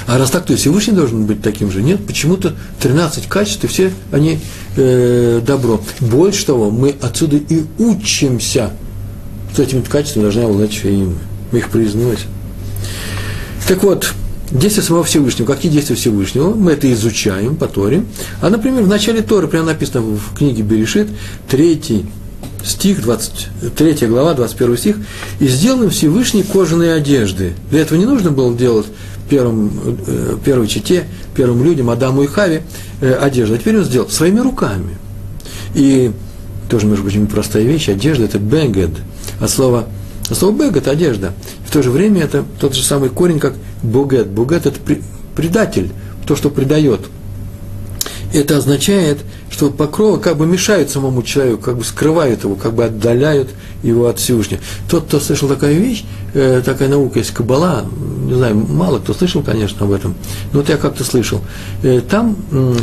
[0.06, 1.82] А раз так, то и Всевышний должен быть таким же.
[1.82, 4.40] Нет, почему-то 13 качеств, и все они
[4.76, 5.80] э, добро.
[6.00, 8.72] Больше того, мы отсюда и учимся.
[9.54, 11.14] С этими качествами должны обладать все и мы.
[11.52, 12.28] Мы их произносим.
[13.68, 14.12] Так вот,
[14.50, 18.04] действия самого Всевышнего, какие действия Всевышнего, мы это изучаем по Торе.
[18.40, 21.08] А, например, в начале Торы, прямо написано в книге Берешит,
[21.48, 22.06] третий
[22.64, 24.96] стих, 23 глава, 21 стих,
[25.40, 27.54] «И сделаем Всевышний кожаные одежды».
[27.70, 28.86] Для этого не нужно было делать
[29.28, 29.70] первым,
[30.06, 31.04] э, первой чете,
[31.34, 32.62] первым людям, Адаму и Хаве,
[33.00, 33.54] э, одежду.
[33.54, 34.96] А теперь он сделал своими руками.
[35.74, 36.12] И
[36.68, 38.90] тоже, между прочим, простая вещь, одежда– это бегед,
[39.40, 39.86] от слова,
[40.28, 41.32] от слова бег– это одежда.
[41.66, 44.28] В то же время это тот же самый корень, как богет.
[44.28, 44.78] Богет– это
[45.34, 45.90] предатель,
[46.26, 47.00] то, что предает.
[48.32, 49.18] Это означает–
[49.52, 53.50] что покровы как бы мешают самому человеку, как бы скрывают его, как бы отдаляют
[53.82, 54.60] его от Всевышнего.
[54.88, 56.04] Тот, кто слышал такая вещь,
[56.34, 57.84] э, такая наука есть Кабала,
[58.24, 60.14] не знаю, мало кто слышал, конечно, об этом,
[60.52, 61.42] но вот я как-то слышал.
[61.82, 62.36] Э, там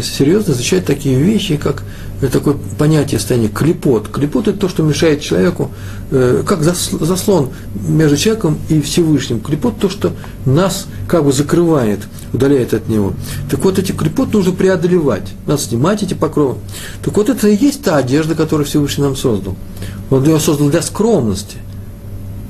[0.04, 1.84] серьезно изучают такие вещи, как
[2.22, 4.10] э, такое понятие состояния клепот.
[4.10, 5.72] Клепот– это то, что мешает человеку,
[6.12, 7.50] э, как заслон
[7.88, 9.40] между человеком и Всевышним.
[9.42, 10.14] Клепот– то, что
[10.46, 12.00] нас как бы закрывает,
[12.34, 13.14] удаляет от него.
[13.50, 15.28] Так вот, эти клепот нужно преодолевать.
[15.48, 16.58] Надо снимать эти покровы.
[17.04, 19.56] Так вот, это и есть та одежда, которую Всевышний нам создал.
[20.10, 21.58] Он ее создал для скромности,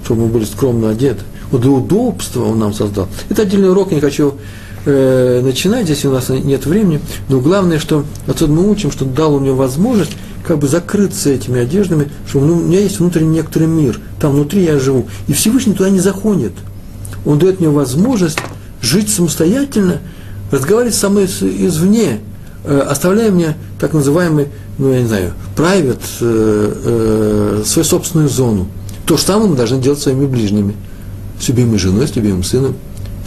[0.03, 1.21] чтобы мы были скромно одеты.
[1.51, 3.07] Вот для удобства он нам создал.
[3.29, 4.35] Это отдельный урок, я не хочу
[4.85, 9.35] э, начинать, здесь у нас нет времени, но главное, что отсюда мы учим, что дал
[9.35, 10.11] он мне возможность
[10.45, 14.63] как бы закрыться этими одеждами, что ну, у меня есть внутренний некоторый мир, там внутри
[14.63, 15.07] я живу.
[15.27, 16.53] И Всевышний туда не заходит.
[17.25, 18.39] Он дает мне возможность
[18.81, 19.99] жить самостоятельно,
[20.51, 22.19] разговаривать со мной извне,
[22.63, 26.73] э, оставляя мне так называемый, ну, я не знаю, private, э,
[27.61, 28.67] э, свою собственную зону.
[29.05, 30.75] То же самое мы должны делать своими ближними.
[31.39, 32.75] С любимой женой, с любимым сыном,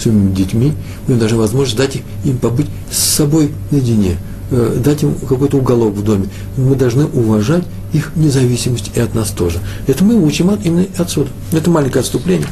[0.03, 0.73] с любимыми детьми.
[1.07, 4.17] Мы должны возможность дать им побыть с собой наедине,
[4.51, 6.29] э, дать им какой-то уголок в доме.
[6.57, 9.59] Мы должны уважать их независимость и от нас тоже.
[9.87, 11.31] Это мы учим от, именно отсюда.
[11.53, 12.49] Это маленькое отступление.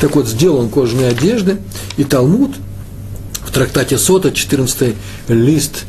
[0.00, 1.58] Так вот, сделал он кожаные одежды,
[1.96, 2.52] и Талмуд
[3.44, 4.94] в трактате Сота, 14
[5.28, 5.84] лист,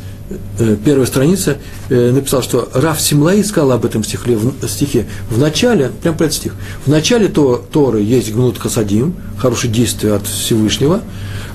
[0.59, 1.57] Э, первая страница,
[1.89, 5.07] э, написал, что Раф Симлаи сказал об этом стихе, в, стихе.
[5.29, 6.55] В начале, прям этот стих,
[6.85, 11.01] в начале то, Торы есть гнут хасадим, хорошее действие от Всевышнего,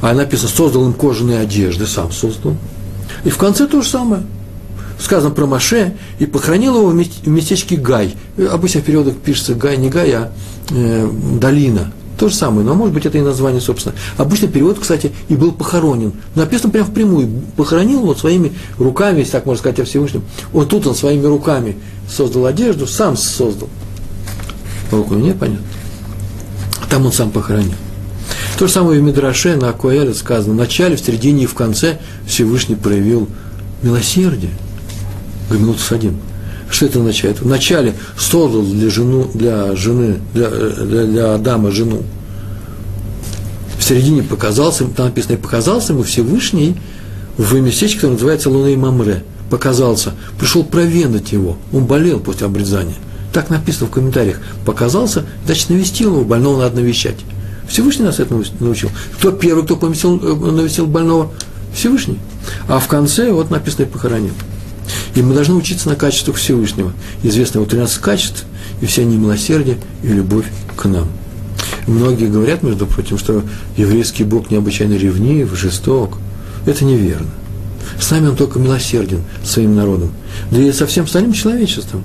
[0.01, 2.57] а написано, создал им кожаные одежды, сам создал.
[3.25, 4.23] И в конце то же самое.
[4.99, 8.15] Сказано про Маше, и похоронил его в местечке Гай.
[8.51, 10.33] Обычно в периодах пишется Гай, не Гай, а
[10.71, 11.11] э,
[11.41, 13.95] долина, То же самое, но может быть это и название, собственно.
[14.17, 16.13] Обычно перевод, кстати, и был похоронен.
[16.35, 17.29] Написано прямо впрямую.
[17.57, 20.23] Похоронил вот своими руками, если так можно сказать о Всевышнем.
[20.53, 21.77] Вот тут он своими руками
[22.09, 23.69] создал одежду, сам создал.
[24.91, 25.65] Руку нет, понятно.
[26.91, 27.73] Там он сам похоронил.
[28.59, 30.55] То же самое в Мидраше на Акуэле сказано.
[30.55, 33.29] В начале, в середине и в конце Всевышний проявил
[33.83, 34.53] милосердие.
[35.51, 36.21] Гамилут Садим.
[36.73, 37.41] Что это означает?
[37.43, 42.03] Вначале создал для, жену, для жены, для, для, для Адама жену.
[43.79, 46.77] В середине показался, там написано, показался ему Всевышний
[47.37, 49.23] в местечке, которое называется Луна Мамре.
[49.51, 51.59] Показался, пришел проведать его.
[51.75, 52.97] Он болел после обрезания.
[53.35, 54.41] Так написано в комментариях.
[54.65, 57.17] Показался, значит, навестил его, больного надо навещать.
[57.69, 58.89] Всевышний нас этому научил.
[59.19, 61.31] Кто первый, кто поместил, э, навестил больного?
[61.75, 62.19] Всевышний.
[62.67, 64.33] А в конце вот написано и похоронил.
[65.15, 66.93] И мы должны учиться на качествах Всевышнего.
[67.23, 68.45] Известно его 13 качеств,
[68.81, 71.09] и все они милосердие и любовь к нам.
[71.87, 73.43] Многие говорят, между прочим, что
[73.77, 76.19] еврейский Бог необычайно ревнив, жесток.
[76.67, 77.31] Это неверно.
[77.99, 80.13] С нами он только милосерден своим народом.
[80.51, 82.05] Да и со всем остальным человечеством.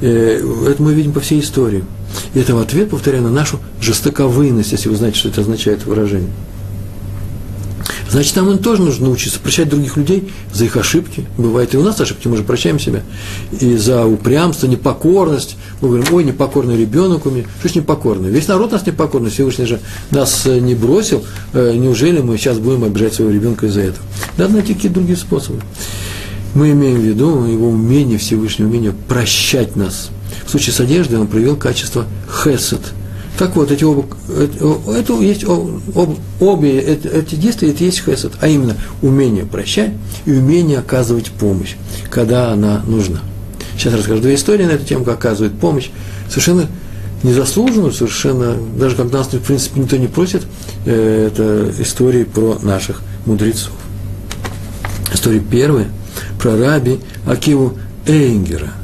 [0.00, 1.84] Э, это мы видим по всей истории.
[2.34, 6.30] И это в ответ, повторяю, на нашу жестоковыйность, если вы знаете, что это означает выражение.
[8.12, 11.24] Значит, нам тоже нужно научиться прощать других людей за их ошибки.
[11.38, 13.02] Бывает и у нас ошибки, мы же прощаем себя.
[13.58, 15.56] И за упрямство, непокорность.
[15.80, 17.46] Мы говорим, ой, непокорный ребенок у меня.
[17.60, 18.28] Что ж непокорный?
[18.28, 19.30] Весь народ нас непокорный.
[19.30, 21.24] Всевышний же нас э, не бросил.
[21.54, 24.04] Э, неужели мы сейчас будем обижать своего ребенка из-за этого?
[24.36, 25.62] Надо найти какие-то другие способы.
[26.54, 30.10] Мы имеем в виду его умение, Всевышнее умение прощать нас.
[30.44, 32.04] В случае с одеждой он проявил качество
[32.44, 32.82] хесед–
[33.38, 38.48] так вот, эти оба, это, есть об, обе это, эти действия, это есть хесед, а
[38.48, 39.92] именно умение прощать
[40.26, 41.76] и умение оказывать помощь,
[42.10, 43.20] когда она нужна.
[43.76, 45.90] Сейчас расскажу две истории на эту тему, как оказывает помощь.
[46.28, 46.68] Совершенно
[47.22, 50.42] незаслуженную, совершенно, даже когда нас, в принципе, никто не просит,
[50.84, 53.72] э, это истории про наших мудрецов.
[55.12, 55.88] История первая
[56.38, 58.72] про раби Акиву Эйнгера–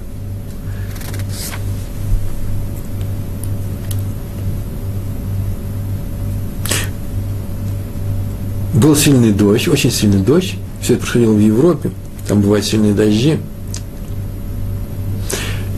[8.79, 11.91] был сильный дождь, очень сильный дождь, все это происходило в Европе,
[12.27, 13.39] там бывают сильные дожди.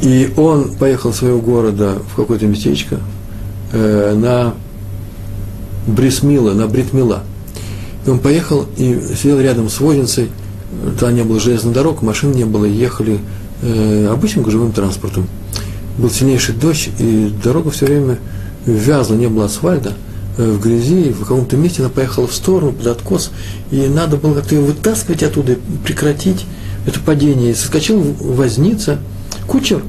[0.03, 2.99] И он поехал из своего города в какое-то местечко
[3.73, 4.55] э, на
[5.87, 7.23] Брисмила, на Бритмила.
[8.07, 10.31] И он поехал и сидел рядом с возницей,
[10.99, 13.19] тогда не было железной дорог, машин не было, ехали
[13.63, 15.27] э, обычным гужевым транспортом.
[15.99, 18.19] Был сильнейший дождь, и дорога все время
[18.65, 19.95] вязла, не было асфальта–
[20.45, 23.31] в грязи, в каком-то месте она поехала в сторону, под откос,
[23.71, 26.47] и надо было как-то ее вытаскивать оттуда, прекратить
[26.87, 27.51] это падение.
[27.51, 28.99] И соскочил возница,
[29.47, 29.83] кучер,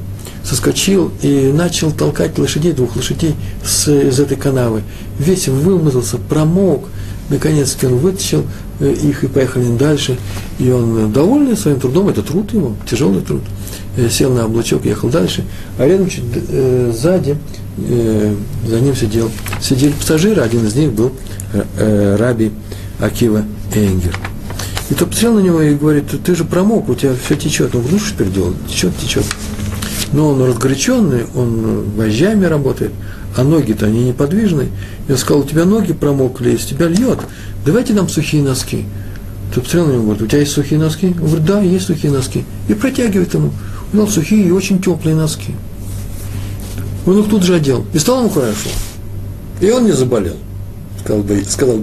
[0.44, 3.34] соскочил и начал толкать лошадей, двух лошадей
[3.64, 4.82] с, из этой канавы.
[5.18, 6.88] Весь вымазался, промок.
[7.28, 8.44] Наконец-таки он вытащил
[8.80, 10.18] э, их и поехали дальше.
[10.58, 13.42] И он довольный своим трудом, это труд его, тяжелый труд,
[13.96, 15.44] э, сел на облачок, ехал дальше.
[15.78, 17.38] А рядом чуть э, сзади
[17.78, 18.34] э,
[18.66, 21.12] за ним сидел, сидели пассажиры, один из них был
[21.52, 22.52] э, э, раби
[23.00, 23.44] Акива
[23.74, 24.16] Энгер.
[24.90, 27.74] И тот посмотрел на него и говорит, ты же промок, у тебя все течет.
[27.74, 28.56] Он говорит, ну что теперь делать?
[28.68, 29.24] Течет, течет.
[30.12, 32.92] Но он разгоряченный, он вожжами работает,
[33.34, 34.68] а ноги-то они неподвижные.
[35.08, 37.18] И он сказал, у тебя ноги промокли, из тебя льет,
[37.64, 38.84] давайте нам сухие носки.
[39.54, 41.06] Тот посмотрел на него и говорит, у тебя есть сухие носки?
[41.06, 42.44] Он говорит, да, есть сухие носки.
[42.68, 43.50] И протягивает ему.
[43.92, 45.54] У него сухие и очень теплые носки.
[47.06, 47.84] Он их тут же одел.
[47.92, 48.70] И стало ему хорошо.
[49.60, 50.36] И он не заболел,
[51.00, 51.78] сказал, бы, сказал.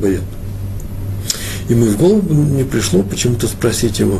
[1.70, 4.20] И мы в голову не пришло почему-то спросить его.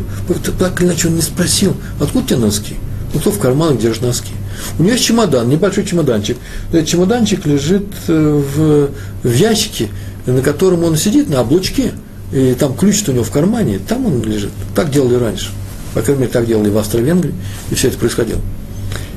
[0.60, 2.76] Так или иначе он не спросил, откуда у тебя носки?
[3.14, 4.34] Ну, кто в карманах держит носки?
[4.78, 6.38] У него есть чемодан, небольшой чемоданчик.
[6.72, 8.90] Этот чемоданчик лежит э, в,
[9.24, 9.90] в ящике,
[10.26, 11.94] на котором он сидит, на облучке.
[12.32, 14.52] И там ключ у него в кармане, там он лежит.
[14.76, 15.50] Так делали раньше.
[15.96, 17.34] По крайней мере, так делали в Австро-Венгрии,
[17.72, 18.42] и все это происходило.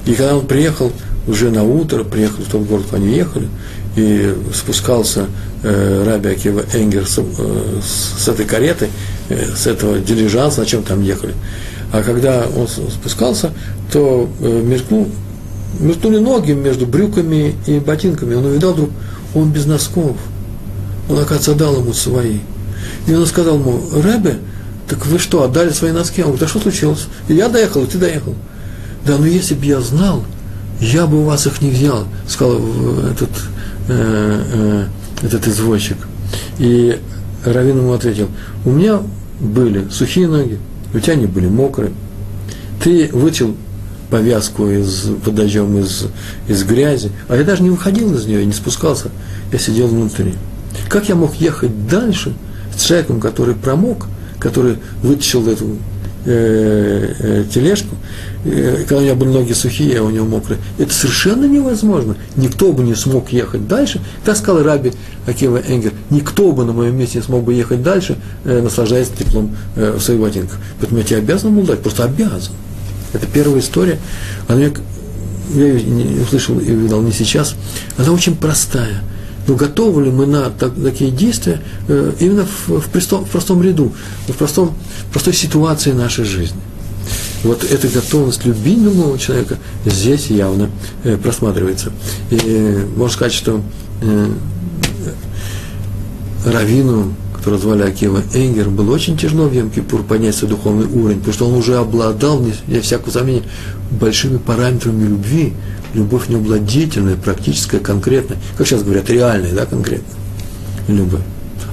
[0.07, 0.91] И когда он приехал
[1.27, 3.49] уже на утро приехали в тот город, куда они ехали,
[3.97, 5.27] и спускался
[5.63, 8.89] э, Раби Акива Энгер с, э, с, этой кареты,
[9.29, 11.35] э, с этого дилижанса, на чем там ехали.
[11.93, 13.53] А когда он спускался,
[13.93, 15.09] то э, мелькнул,
[15.79, 18.35] мелькнули ноги между брюками и ботинками.
[18.35, 18.91] Он увидал вдруг,
[19.35, 20.17] он без носков.
[21.09, 22.39] Он, оказывается, дал ему свои.
[23.07, 24.39] И он сказал ему, Рэбе,
[24.89, 26.23] так вы что, отдали свои носки?
[26.23, 27.07] Он говорит, а что случилось?
[27.29, 28.35] И я доехал, и ты доехал.
[29.07, 30.25] Да, но если бы я знал,
[30.81, 32.61] я бы у вас их не взял, сказал
[33.11, 33.31] этот,
[33.89, 34.87] э,
[35.23, 35.97] э, этот извозчик.
[36.59, 36.99] И
[37.45, 38.29] Равин ему ответил,
[38.65, 39.01] у меня
[39.41, 40.59] были сухие ноги,
[40.95, 41.93] у тебя они были мокрые.
[42.83, 43.55] Ты вытел
[44.11, 46.07] повязку из, под из,
[46.47, 49.11] из грязи, а я даже не выходил из нее, не спускался,
[49.51, 50.35] я сидел внутри.
[50.89, 52.35] Как я мог ехать дальше
[52.77, 54.07] с человеком, который промок,
[54.39, 55.77] который вытащил эту
[56.25, 57.97] э, э, тележку,
[58.45, 60.59] э, когда у меня были ноги сухие, а у него мокрые.
[60.79, 62.17] Это совершенно невозможно.
[62.37, 64.01] Никто бы не смог ехать дальше.
[64.25, 64.93] Так сказал Раби
[65.27, 65.93] Акива Энгер.
[66.11, 70.21] Никто бы на моем месте не смог бы ехать дальше, наслаждаясь теплом э, в своих
[70.21, 70.59] ботинках.
[70.79, 72.53] Поэтому я тебе обязан был дать, просто обязан.
[73.13, 73.99] Это первая история.
[74.49, 74.73] Она, я
[75.55, 77.55] ее услышал и видал не сейчас.
[77.97, 79.03] Она очень простая.
[79.53, 83.63] Но готовы ли мы на так, такие действия э, именно в, в, простом, в простом
[83.63, 83.93] ряду,
[84.27, 84.73] в простом,
[85.13, 86.59] простой ситуации нашей жизни?
[87.43, 90.71] Вот эта готовность любить другого человека здесь явно
[91.05, 91.93] э, просматривается.
[92.31, 93.61] И э, можно сказать, что
[94.01, 94.31] э,
[96.47, 101.47] Равину, которого звали Акива Энгер, было очень тяжело в Йом-Кипур свой духовный уровень, потому что
[101.47, 103.43] он уже обладал, не всякого сомнения,
[103.91, 105.53] большими параметрами любви,
[105.95, 110.17] любовь деятельная, практическая, конкретная, как сейчас говорят, реальная, да, конкретная
[110.89, 111.23] любовь.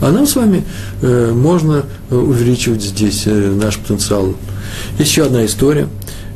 [0.01, 0.63] А нам с вами
[1.01, 4.33] э, можно э, увеличивать здесь э, наш потенциал.
[4.97, 5.87] Еще одна история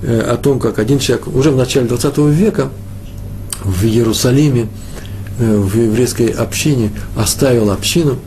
[0.01, 2.69] э, о том, как один человек уже в начале 20 века
[3.63, 4.67] в Иерусалиме,
[5.39, 8.19] э, в еврейской общине оставил общину,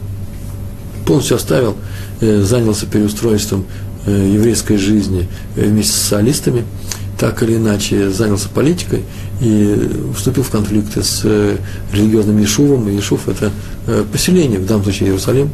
[1.05, 1.77] полностью оставил,
[2.21, 3.67] э, занялся переустройством
[4.07, 6.65] э, еврейской жизни э, вместе с социалистами–
[7.19, 9.03] так или иначе занялся политикой
[9.41, 11.57] и вступил в конфликты с э,
[11.93, 12.89] религиозным Ешувом.
[12.89, 13.51] И это
[13.87, 15.51] э, поселение, в данном случае Иерусалим,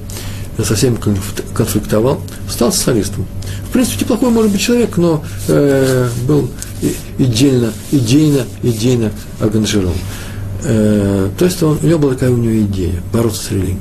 [0.63, 0.97] со всеми
[1.55, 3.27] конфликтовал, стал социалистом.
[3.69, 6.51] В принципе, неплохой может быть человек, но э, был
[7.19, 9.95] идейно, идейно, идейно организован.
[10.65, 13.79] Э, то есть он, у него была такая у него идея– бороться с религией.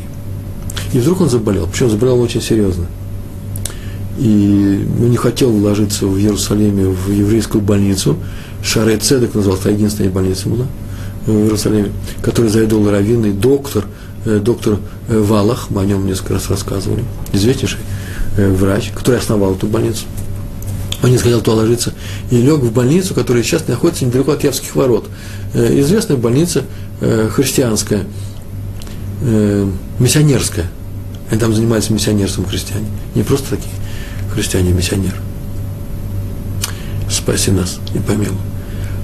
[0.93, 2.86] И вдруг он заболел, причем заболел очень серьезно–
[4.22, 8.17] и ну, не хотел ложиться в Иерусалиме в еврейскую больницу.
[8.63, 10.67] Шаре Цедек назывался, единственная больница была
[11.26, 11.91] в Иерусалиме,
[12.22, 13.86] который заведовал раввинный доктор,
[14.26, 17.03] э, доктор э, Валах, мы о нем несколько раз рассказывали,
[17.34, 17.80] известнейший
[18.38, 20.05] э, врач, который основал эту больницу.
[21.01, 21.93] Он не захотел туда ложиться
[22.30, 25.09] и лег в больницу, которая сейчас находится недалеко от Явских ворот.
[25.55, 26.63] Известная больница
[26.99, 28.05] христианская,
[29.97, 30.69] миссионерская.
[31.32, 32.86] Они там занимаются миссионерством христиане.
[33.15, 33.74] Не просто такие
[34.34, 35.17] христиане-миссионеры.
[37.09, 38.38] Спаси нас и помилуй.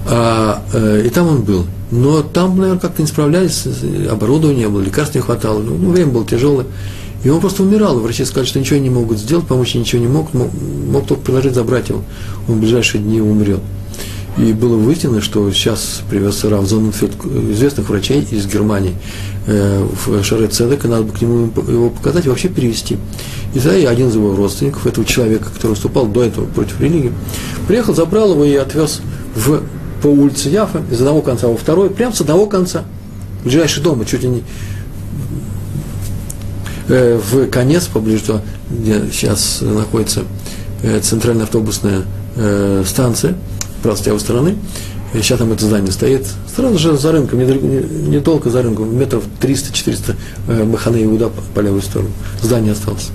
[0.06, 1.66] А, э, и там он был.
[1.92, 3.66] Но там, наверное, как-то не справлялись,
[4.10, 6.66] оборудования не было, лекарств не хватало, ну, ну, время было тяжелое.
[7.24, 8.00] И он просто умирал.
[8.00, 10.50] Врачи сказали, что ничего не могут сделать, помочь ничего не мог, мог,
[10.90, 12.04] мог только предложить забрать его.
[12.48, 13.62] Он в ближайшие дни умрет.
[14.38, 18.96] И было выяснено, что сейчас привез Рав Зоненфельд известных врачей из Германии
[19.48, 22.98] э, в Шаре Цедек, надо бы к нему его показать и вообще перевести.
[23.56, 27.12] И тогда один из его родственников, этого человека, который выступал до этого против религии,
[27.68, 29.02] приехал, забрал его и отвез
[29.36, 29.64] в,
[30.04, 32.84] по улице Яфа из одного конца во второй, прямо с одного конца,
[33.44, 34.44] ближайший дом, чуть ли не
[36.90, 40.26] э, в конец, поближе где сейчас находится
[40.84, 42.04] э, центральная автобусная
[42.86, 43.36] станция,
[43.88, 44.56] правда, с левой стороны,
[45.14, 49.24] и сейчас там это здание стоит, сразу же за рынком, не, не за рынком, метров
[49.40, 50.16] 300-400
[50.50, 52.10] э, Маханы Иуда по, левую сторону.
[52.42, 53.12] Здание осталось.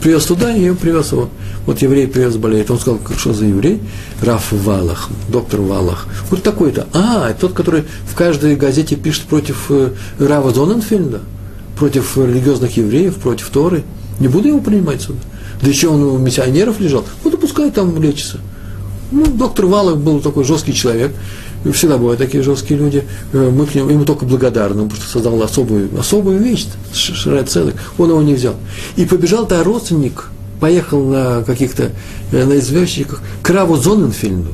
[0.00, 1.28] Привез туда, и привез его.
[1.66, 2.70] Вот еврей привез болеет.
[2.70, 3.82] Он сказал, что за еврей?
[4.22, 6.06] Раф Валах, доктор Валах.
[6.30, 6.86] Вот такой-то.
[6.94, 11.20] А, тот, который в каждой газете пишет против э, Рава Зоненфельда,
[11.78, 13.84] против религиозных евреев, против Торы.
[14.20, 15.18] Не буду его принимать сюда.
[15.60, 17.04] Да еще он у миссионеров лежал.
[17.24, 18.40] Ну, пускай там лечится.
[19.14, 21.12] Ну, доктор Валах был такой жесткий человек,
[21.72, 25.40] всегда бывают такие жесткие люди, э, мы к нему, ему только благодарны, потому что создал
[25.40, 28.56] особую, особую вещь, Шрай Цедек, он его не взял.
[28.96, 31.92] И побежал-то родственник, поехал на каких-то,
[32.32, 34.52] э, на известниках к Раву Зоненфельду,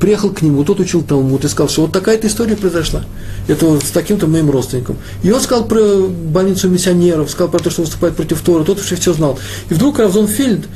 [0.00, 3.04] приехал к нему, тот учил Талмуд и сказал, что вот такая-то история произошла.
[3.46, 4.96] Это вот с таким-то моим родственником.
[5.22, 8.96] И он сказал про больницу миссионеров, сказал про то, что выступает против Тора, тот уже
[8.96, 9.38] все знал.
[9.68, 10.66] И вдруг Равзонфельд,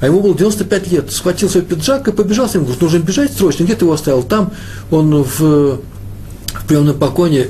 [0.00, 3.32] а ему было 95 лет, схватил свой пиджак и побежал с ним, говорит, нужно бежать
[3.32, 4.22] срочно, где ты его оставил?
[4.22, 4.52] Там
[4.90, 7.48] он в, в приемном покое,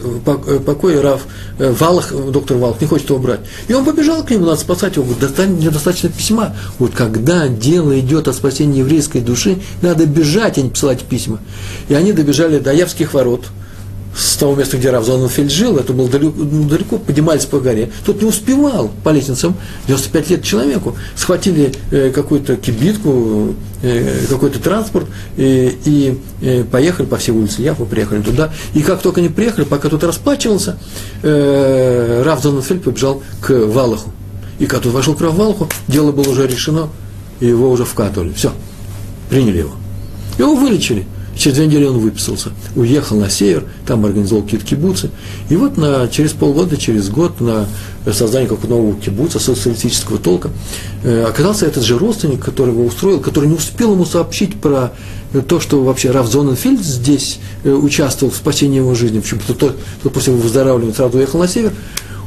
[0.67, 1.23] покое Рав
[1.59, 3.41] э, Валах, доктор Валах, не хочет его брать.
[3.69, 6.57] И он побежал к нему, надо спасать его, говорит, достань, мне достаточно письма.
[6.79, 11.39] Вот когда дело идет о спасении еврейской души, надо бежать, а не посылать письма.
[11.89, 13.45] И они добежали до Явских ворот–
[14.15, 17.91] с того места, где Рав Зоненфельд жил, это было далеко, ну, далеко, поднимались по горе.
[18.05, 19.55] Тот не успевал по лестницам,
[19.87, 20.97] 95 лет человеку.
[21.15, 25.07] Схватили э, какую-то кибитку, э, какой-то транспорт
[25.37, 28.53] э, и э, поехали по всей улице Яфа, приехали туда.
[28.75, 30.77] И как только они приехали, пока тот расплачивался,
[31.23, 34.11] э, Рав Зоненфельд побежал к Валаху.
[34.59, 36.89] И когда тот вошел к Рав Валаху, дело было уже решено,
[37.39, 38.33] и его уже вкатывали.
[38.33, 38.53] Все,
[39.31, 39.73] приняли его.
[40.37, 41.07] Его вылечили.
[41.41, 45.11] Через две недели он выписался, уехал на север, там организовал какие-то кибуцы.
[45.49, 47.67] И вот на, через полгода, через год на
[48.13, 50.51] создание какого-то нового кибуца социалистического толка
[51.03, 54.93] э, оказался этот же родственник, который его устроил, который не успел ему сообщить про
[55.49, 59.21] то, что вообще Раф Зоненфельд здесь э, участвовал в спасении его жизни.
[59.21, 61.73] Почему-то тот, кто после его выздоравливания сразу уехал на север,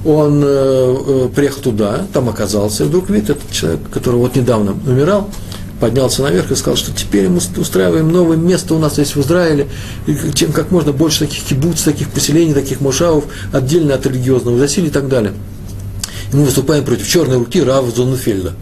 [0.05, 5.30] он э, э, приехал туда, там оказался, вдруг видит этот человек, который вот недавно умирал,
[5.84, 9.68] поднялся наверх и сказал, что теперь мы устраиваем новое место у нас здесь в Израиле,
[10.34, 14.94] чем как можно больше таких кибуц, таких поселений, таких мушавов, отдельно от религиозного засилия и
[14.94, 15.34] так далее.
[16.32, 18.54] И мы выступаем против черной руки Рава Зонуфельда.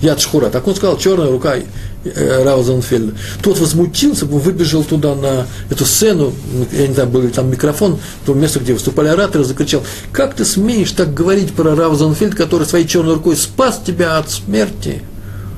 [0.00, 0.48] Яд Шхура.
[0.48, 3.12] Так он сказал, черная рука э, Рава Зонфельда.
[3.42, 6.32] Тот возмутился, выбежал туда на эту сцену,
[6.72, 10.46] я не знаю, был ли там микрофон, то место, где выступали ораторы, закричал, как ты
[10.46, 15.02] смеешь так говорить про Рава Зонфельда, который своей черной рукой спас тебя от смерти?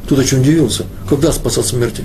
[0.08, 0.86] Тут очень удивился.
[1.08, 2.04] Когда спас от смерти?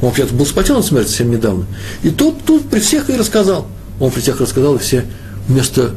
[0.00, 1.66] Он вообще был спасен от смерти совсем недавно.
[2.02, 3.66] И тут, тут при всех и рассказал.
[4.00, 5.04] Он при всех рассказал, и все
[5.48, 5.92] вместо,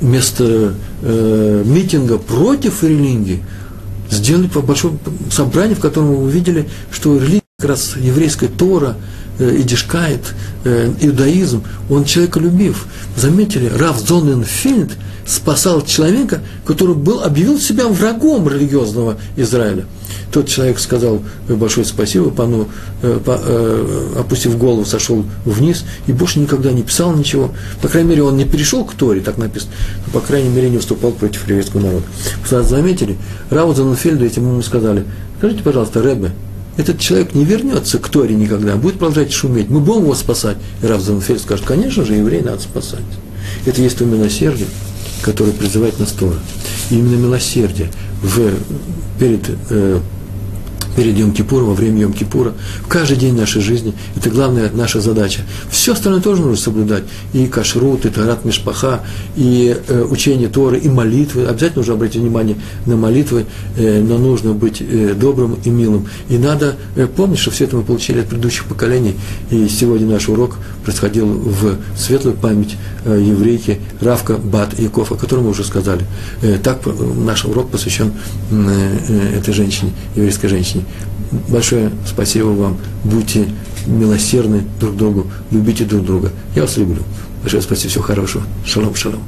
[0.00, 3.42] вместо э, митинга против религии
[4.10, 4.94] сделали большое
[5.30, 8.96] собрание, в котором мы увидели, что религия, как раз еврейская Тора,
[9.38, 12.86] э, идишкает, э, иудаизм, он человеколюбив.
[13.16, 14.92] Заметили, Раф Зоненфельд
[15.26, 19.84] спасал человека, который был, объявил себя врагом религиозного Израиля.
[20.32, 22.68] Тот человек сказал большое спасибо, пану,
[23.02, 27.50] э, по, э, опустив голову, сошел вниз и больше никогда не писал ничего.
[27.82, 29.72] По крайней мере, он не перешел к Торе, так написано,
[30.06, 32.04] но, по крайней мере, не выступал против еврейского народа.
[32.42, 33.16] Кстати, заметили,
[33.50, 35.04] Раву Зануфельду этим ему сказали,
[35.38, 36.32] скажите, пожалуйста, Рэбе,
[36.76, 40.58] этот человек не вернется к Торе никогда, будет продолжать шуметь, мы будем его спасать.
[40.82, 43.00] И Рав Зануфельд скажет, конечно же, еврей надо спасать.
[43.64, 44.04] Это есть то
[45.22, 46.36] которое призывает нас Тора.
[46.90, 47.90] И именно милосердие
[48.22, 48.52] в,
[49.18, 50.00] перед э,
[50.96, 53.92] перед Йом-Кипуром, во время Йом-Кипура, в каждый день нашей жизни.
[54.16, 55.42] Это главная наша задача.
[55.70, 57.04] Все остальное тоже нужно соблюдать.
[57.32, 59.02] И кашрут, и тарат мишпаха,
[59.36, 61.46] и э, учение Торы, и молитвы.
[61.46, 63.44] Обязательно нужно обратить внимание на молитвы,
[63.76, 66.08] э, но нужно быть э, добрым и милым.
[66.28, 69.14] И надо э, помнить, что все это мы получили от предыдущих поколений.
[69.50, 75.44] И сегодня наш урок происходил в светлую память э, еврейки Равка Бат Яков, о котором
[75.44, 76.06] мы уже сказали.
[76.42, 78.12] Э, так э, наш урок посвящен
[78.50, 80.85] э, э, этой женщине, еврейской женщине.
[81.48, 82.78] Большое спасибо вам.
[83.04, 83.48] Будьте
[83.86, 86.32] милосердны друг другу, любите друг друга.
[86.54, 87.02] Я вас люблю.
[87.42, 88.44] Большое спасибо, всего хорошего.
[88.64, 89.20] Шалом, шалом.